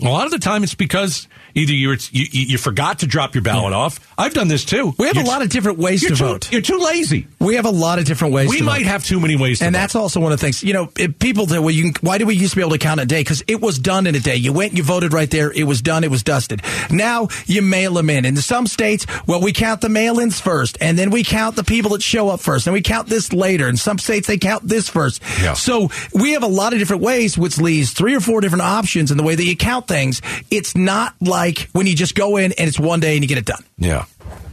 A 0.02 0.10
lot 0.10 0.26
of 0.26 0.32
the 0.32 0.40
time, 0.40 0.64
it's 0.64 0.74
because 0.74 1.28
either 1.56 1.74
you 1.74 1.89
were, 1.89 1.98
you, 2.12 2.26
you 2.32 2.58
forgot 2.58 3.00
to 3.00 3.08
drop 3.08 3.36
your 3.36 3.42
ballot 3.44 3.74
off. 3.74 4.00
I've 4.18 4.34
done 4.34 4.48
this 4.48 4.66
too. 4.66 4.94
We 4.98 5.08
have 5.08 5.16
You're 5.16 5.26
a 5.26 5.28
lot 5.28 5.42
of 5.42 5.50
different 5.50 5.78
ways 5.80 6.02
to 6.02 6.10
too- 6.10 6.16
vote. 6.16 6.52
You're 6.52 6.62
too 6.62 6.78
lazy. 6.80 7.28
We 7.39 7.56
have 7.56 7.66
a 7.66 7.70
lot 7.72 8.00
of 8.00 8.06
different 8.06 8.34
ways 8.34 8.50
We 8.50 8.62
might 8.62 8.84
vote. 8.84 8.88
have 8.92 9.04
too 9.04 9.20
many 9.20 9.36
ways 9.36 9.60
to 9.60 9.66
and 9.66 9.76
vote. 9.76 9.80
that's 9.80 9.96
also 9.96 10.20
one 10.20 10.32
of 10.32 10.39
the 10.39 10.46
things. 10.46 10.63
You 10.63 10.74
know, 10.74 10.89
if 10.98 11.20
people 11.20 11.48
say, 11.48 11.60
"Well, 11.60 11.72
you 11.72 11.92
can, 11.92 12.08
why 12.08 12.18
do 12.18 12.26
we 12.26 12.36
used 12.36 12.52
to 12.52 12.56
be 12.58 12.62
able 12.62 12.72
to 12.72 12.78
count 12.78 13.00
a 13.02 13.06
day?" 13.06 13.22
Because 13.22 13.44
it 13.48 13.60
was 13.62 13.78
done 13.80 14.08
in 14.08 14.16
a 14.16 14.20
day. 14.20 14.36
You 14.36 14.54
went, 14.54 14.74
you 14.78 14.84
voted 14.84 15.12
right 15.13 15.30
there. 15.30 15.52
It 15.52 15.63
was 15.66 15.82
done. 15.82 16.04
It 16.04 16.12
was 16.12 16.24
dusted. 16.24 16.62
Now 16.89 17.28
you 17.46 17.62
mail 17.62 17.94
them 17.96 18.10
in. 18.10 18.24
In 18.26 18.36
some 18.38 18.66
states, 18.68 19.06
well, 19.28 19.42
we 19.42 19.52
count 19.52 19.82
the 19.82 19.89
mail-ins 19.89 20.39
first, 20.39 20.78
and 20.80 20.98
then 20.98 21.10
we 21.10 21.24
count 21.24 21.56
the 21.56 21.63
people 21.63 21.92
that 21.92 22.02
show 22.02 22.30
up 22.30 22.39
first, 22.39 22.66
and 22.68 22.74
we 22.74 22.82
count 22.82 23.08
this 23.10 23.34
later. 23.34 23.68
In 23.68 23.76
some 23.78 23.98
states, 23.98 24.28
they 24.28 24.38
count 24.38 24.68
this 24.68 24.88
first. 24.89 25.22
Yeah. 25.42 25.54
So 25.54 25.89
we 26.13 26.32
have 26.34 26.44
a 26.44 26.48
lot 26.48 26.72
of 26.74 26.80
different 26.80 27.02
ways, 27.02 27.38
which 27.38 27.58
leaves 27.60 27.92
three 27.92 28.16
or 28.16 28.20
four 28.22 28.39
different 28.42 28.62
options 28.63 29.12
in 29.12 29.18
the 29.18 29.24
way 29.24 29.36
that 29.36 29.44
you 29.44 29.58
count 29.58 29.88
things. 29.88 30.22
It's 30.50 30.76
not 30.76 31.13
like 31.20 31.43
when 31.74 31.88
you 31.88 31.96
just 31.96 32.16
go 32.16 32.38
in 32.38 32.52
and 32.54 32.68
it's 32.68 32.80
one 32.80 33.00
day 33.00 33.14
and 33.16 33.24
you 33.24 33.28
get 33.28 33.38
it 33.38 33.46
done. 33.46 33.64
Yeah. 33.78 34.06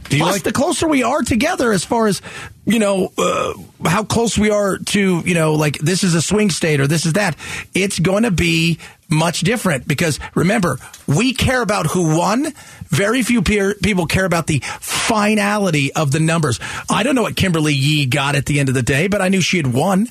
Do 0.09 0.17
you 0.17 0.23
Plus, 0.23 0.33
like 0.35 0.43
the 0.43 0.51
closer 0.51 0.89
we 0.89 1.03
are 1.03 1.21
together, 1.21 1.71
as 1.71 1.85
far 1.85 2.07
as 2.07 2.21
you 2.65 2.79
know, 2.79 3.13
uh, 3.17 3.53
how 3.87 4.03
close 4.03 4.37
we 4.37 4.49
are 4.49 4.77
to 4.77 5.19
you 5.25 5.33
know, 5.33 5.53
like 5.53 5.77
this 5.79 6.03
is 6.03 6.15
a 6.15 6.21
swing 6.21 6.49
state 6.49 6.81
or 6.81 6.87
this 6.87 7.05
is 7.05 7.13
that. 7.13 7.37
It's 7.73 7.97
going 7.97 8.23
to 8.23 8.31
be 8.31 8.79
much 9.09 9.39
different 9.41 9.87
because 9.87 10.19
remember, 10.35 10.79
we 11.07 11.33
care 11.33 11.61
about 11.61 11.85
who 11.87 12.17
won. 12.17 12.47
Very 12.89 13.23
few 13.23 13.41
peer, 13.41 13.73
people 13.81 14.05
care 14.05 14.25
about 14.25 14.47
the 14.47 14.61
finality 14.81 15.93
of 15.93 16.11
the 16.11 16.19
numbers. 16.19 16.59
I 16.89 17.03
don't 17.03 17.15
know 17.15 17.21
what 17.21 17.37
Kimberly 17.37 17.73
Yee 17.73 18.05
got 18.05 18.35
at 18.35 18.45
the 18.45 18.59
end 18.59 18.67
of 18.67 18.75
the 18.75 18.81
day, 18.83 19.07
but 19.07 19.21
I 19.21 19.29
knew 19.29 19.39
she 19.41 19.55
had 19.57 19.67
won. 19.73 20.07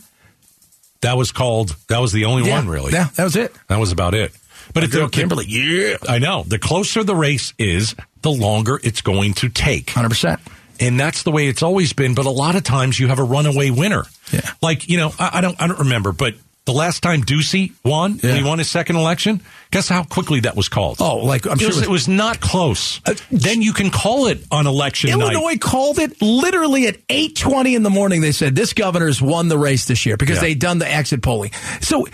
that 1.03 1.17
was 1.19 1.31
called? 1.33 1.77
That 1.89 1.99
was 1.99 2.13
the 2.13 2.25
only 2.27 2.47
Yeah. 2.49 2.57
one, 2.57 2.69
really. 2.69 2.93
Yeah, 2.93 3.09
that 3.17 3.25
was 3.25 3.37
it. 3.37 3.55
That 3.69 3.79
was 3.79 3.93
about 3.93 4.15
it. 4.15 4.33
But 4.73 4.85
if 4.85 4.91
girl 4.93 5.07
the- 5.07 5.11
Kimberly, 5.11 5.47
yeah. 5.49 5.97
I 6.09 6.19
know. 6.19 6.45
The 6.47 6.59
closer 6.59 7.03
the 7.05 7.15
race 7.17 7.53
is, 7.59 7.95
the 8.23 8.31
longer 8.31 8.81
it's 8.83 9.01
going 9.01 9.35
to 9.35 9.49
take. 9.49 9.91
Hundred 9.91 10.11
percent. 10.11 10.41
And 10.79 10.99
that's 10.99 11.25
the 11.25 11.31
way 11.31 11.49
it's 11.49 11.63
always 11.63 11.93
been. 11.93 12.15
But 12.15 12.27
a 12.27 12.31
lot 12.31 12.57
of 12.57 12.63
times 12.63 12.99
you 12.99 13.09
have 13.09 13.19
a 13.19 13.25
runaway 13.25 13.71
winner. 13.71 14.05
Yeah. 14.33 14.41
Like 14.63 14.89
you 14.89 14.97
know, 14.97 15.13
I, 15.19 15.31
I 15.35 15.41
don't, 15.41 15.61
I 15.61 15.67
don't 15.67 15.81
remember, 15.81 16.13
but 16.13 16.35
the 16.67 16.73
last 16.73 17.03
time 17.03 17.23
Ducey 17.23 17.73
won, 17.85 18.19
when 18.19 18.37
he 18.37 18.45
won 18.45 18.59
his 18.59 18.71
second 18.71 18.97
election, 18.97 19.41
guess 19.73 19.89
how 19.89 20.05
quickly 20.05 20.41
that 20.41 20.55
was 20.57 20.69
called? 20.69 20.99
Oh, 21.01 21.17
like 21.19 21.47
I'm 21.47 21.55
it 21.55 21.61
sure 21.61 21.69
was, 21.69 21.83
it 21.83 21.89
was- 21.89 22.07
not 22.09 22.41
close. 22.41 23.01
Uh, 23.07 23.15
then 23.31 23.61
you 23.63 23.73
can 23.73 23.91
call 23.91 24.27
it 24.29 24.45
on 24.53 24.67
election 24.67 25.11
night. 25.11 25.33
Illinois 25.33 25.57
called 25.59 25.99
it 25.99 26.21
literally 26.23 26.87
at 26.87 26.97
8:20 27.09 27.75
in 27.75 27.83
the 27.83 27.91
morning. 27.91 28.21
They 28.21 28.33
said 28.33 28.55
this 28.55 28.73
governor's 28.73 29.21
won 29.21 29.49
the 29.49 29.59
race 29.59 29.87
this 29.87 30.07
year 30.07 30.17
because 30.17 30.37
Yeah. 30.37 30.43
they'd 30.43 30.59
done 30.59 30.79
the 30.79 30.91
exit 30.91 31.23
polling. 31.23 31.51
So, 31.81 32.07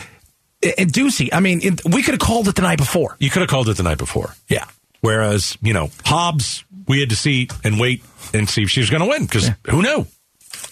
and 0.78 0.92
Ducey, 0.92 1.28
I 1.32 1.40
mean, 1.40 1.60
it, 1.62 1.84
we 1.84 2.02
could 2.02 2.14
have 2.14 2.20
called 2.20 2.48
it 2.48 2.54
the 2.54 2.62
night 2.62 2.78
before. 2.78 3.16
You 3.18 3.30
could 3.30 3.40
have 3.40 3.48
called 3.48 3.68
it 3.68 3.76
the 3.76 3.82
night 3.82 3.98
before. 3.98 4.34
Yeah. 4.48 4.66
Whereas, 5.00 5.56
you 5.62 5.72
know, 5.72 5.90
Hobbs, 6.04 6.64
we 6.88 7.00
had 7.00 7.10
to 7.10 7.16
see 7.16 7.48
and 7.64 7.78
wait 7.78 8.02
and 8.32 8.48
see 8.48 8.62
if 8.62 8.70
she 8.70 8.80
was 8.80 8.90
going 8.90 9.02
to 9.02 9.08
win 9.08 9.26
because 9.26 9.50
who 9.68 9.82
knew? 9.82 10.06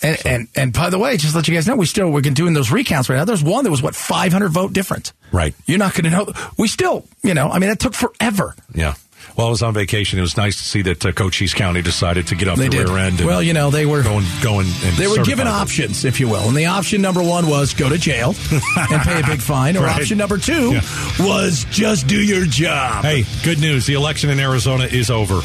And, 0.03 0.27
and 0.27 0.49
and 0.55 0.73
by 0.73 0.91
the 0.91 0.99
way, 0.99 1.17
just 1.17 1.33
to 1.33 1.39
let 1.39 1.49
you 1.49 1.55
guys 1.55 1.67
know, 1.67 1.77
we 1.77 1.87
still 1.87 2.11
we're 2.11 2.21
doing 2.21 2.53
those 2.53 2.71
recounts 2.71 3.09
right 3.09 3.17
now. 3.17 3.25
There's 3.25 3.43
one 3.43 3.65
that 3.65 3.71
was 3.71 3.83
what 3.83 3.95
500 3.95 4.49
vote 4.51 4.73
difference. 4.73 5.13
Right. 5.33 5.55
You're 5.67 5.79
not 5.79 5.95
going 5.95 6.05
to 6.05 6.11
know. 6.11 6.33
We 6.59 6.69
still, 6.69 7.07
you 7.23 7.35
know, 7.35 7.49
I 7.49 7.59
mean, 7.59 7.71
that 7.71 7.81
took 7.81 7.95
forever. 7.95 8.55
Yeah. 8.75 8.95
Well, 9.37 9.49
I 9.49 9.51
was 9.51 9.63
on 9.63 9.75
vacation. 9.75 10.19
It 10.19 10.23
was 10.23 10.37
nice 10.37 10.57
to 10.57 10.63
see 10.65 10.83
that 10.83 11.05
uh, 11.05 11.13
Cochise 11.13 11.55
County 11.55 11.83
decided 11.83 12.29
to 12.29 12.35
get 12.37 12.49
off 12.49 12.57
They 12.59 12.65
the 12.69 12.77
did. 12.79 12.89
rear 12.89 12.99
end. 12.99 13.19
And 13.21 13.27
Well, 13.27 13.43
you 13.43 13.53
know, 13.53 13.71
they 13.71 13.85
were 13.87 14.03
going, 14.03 14.25
going, 14.43 14.67
They 14.97 15.07
were 15.09 15.25
given 15.25 15.47
them. 15.47 15.55
options, 15.55 16.05
if 16.05 16.21
you 16.21 16.29
will. 16.29 16.47
And 16.49 16.57
the 16.57 16.67
option 16.67 17.03
number 17.03 17.23
one 17.23 17.47
was 17.49 17.75
go 17.75 17.89
to 17.89 17.99
jail 17.99 18.35
and 18.77 19.03
pay 19.03 19.21
a 19.21 19.27
big 19.27 19.41
fine. 19.43 19.77
Or 19.77 19.83
Right. 19.85 20.01
option 20.01 20.19
number 20.19 20.39
two 20.39 20.73
Yeah. 20.73 20.81
was 21.19 21.67
just 21.71 22.07
do 22.07 22.17
your 22.21 22.45
job. 22.47 23.05
Hey, 23.05 23.25
good 23.43 23.61
news. 23.61 23.87
The 23.87 23.95
election 23.95 24.31
in 24.31 24.39
Arizona 24.41 24.85
is 24.85 25.11
over. 25.11 25.41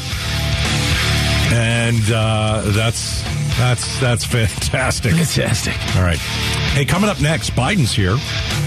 And 1.52 2.12
uh, 2.12 2.62
that's 2.66 3.22
that's 3.58 4.00
that's 4.00 4.24
fantastic. 4.24 5.12
Fantastic. 5.12 5.74
All 5.96 6.02
right. 6.02 6.18
Hey, 6.18 6.84
coming 6.84 7.10
up 7.10 7.20
next, 7.20 7.50
Biden's 7.50 7.92
here. 7.92 8.16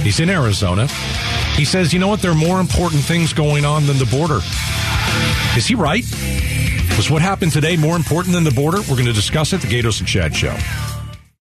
He's 0.03 0.19
in 0.19 0.29
Arizona. 0.29 0.87
He 1.55 1.65
says, 1.65 1.93
you 1.93 1.99
know 1.99 2.07
what? 2.07 2.21
There 2.21 2.31
are 2.31 2.35
more 2.35 2.59
important 2.59 3.03
things 3.03 3.31
going 3.31 3.63
on 3.63 3.85
than 3.85 3.97
the 3.97 4.05
border. 4.05 4.39
Is 5.55 5.67
he 5.67 5.75
right? 5.75 6.03
Was 6.97 7.09
what 7.09 7.21
happened 7.21 7.51
today 7.51 7.77
more 7.77 7.95
important 7.95 8.33
than 8.33 8.43
the 8.43 8.51
border? 8.51 8.79
We're 8.81 8.95
going 8.95 9.05
to 9.05 9.13
discuss 9.13 9.53
it. 9.53 9.61
The 9.61 9.67
Gaydos 9.67 9.99
and 9.99 10.07
Chad 10.07 10.35
Show. 10.35 10.55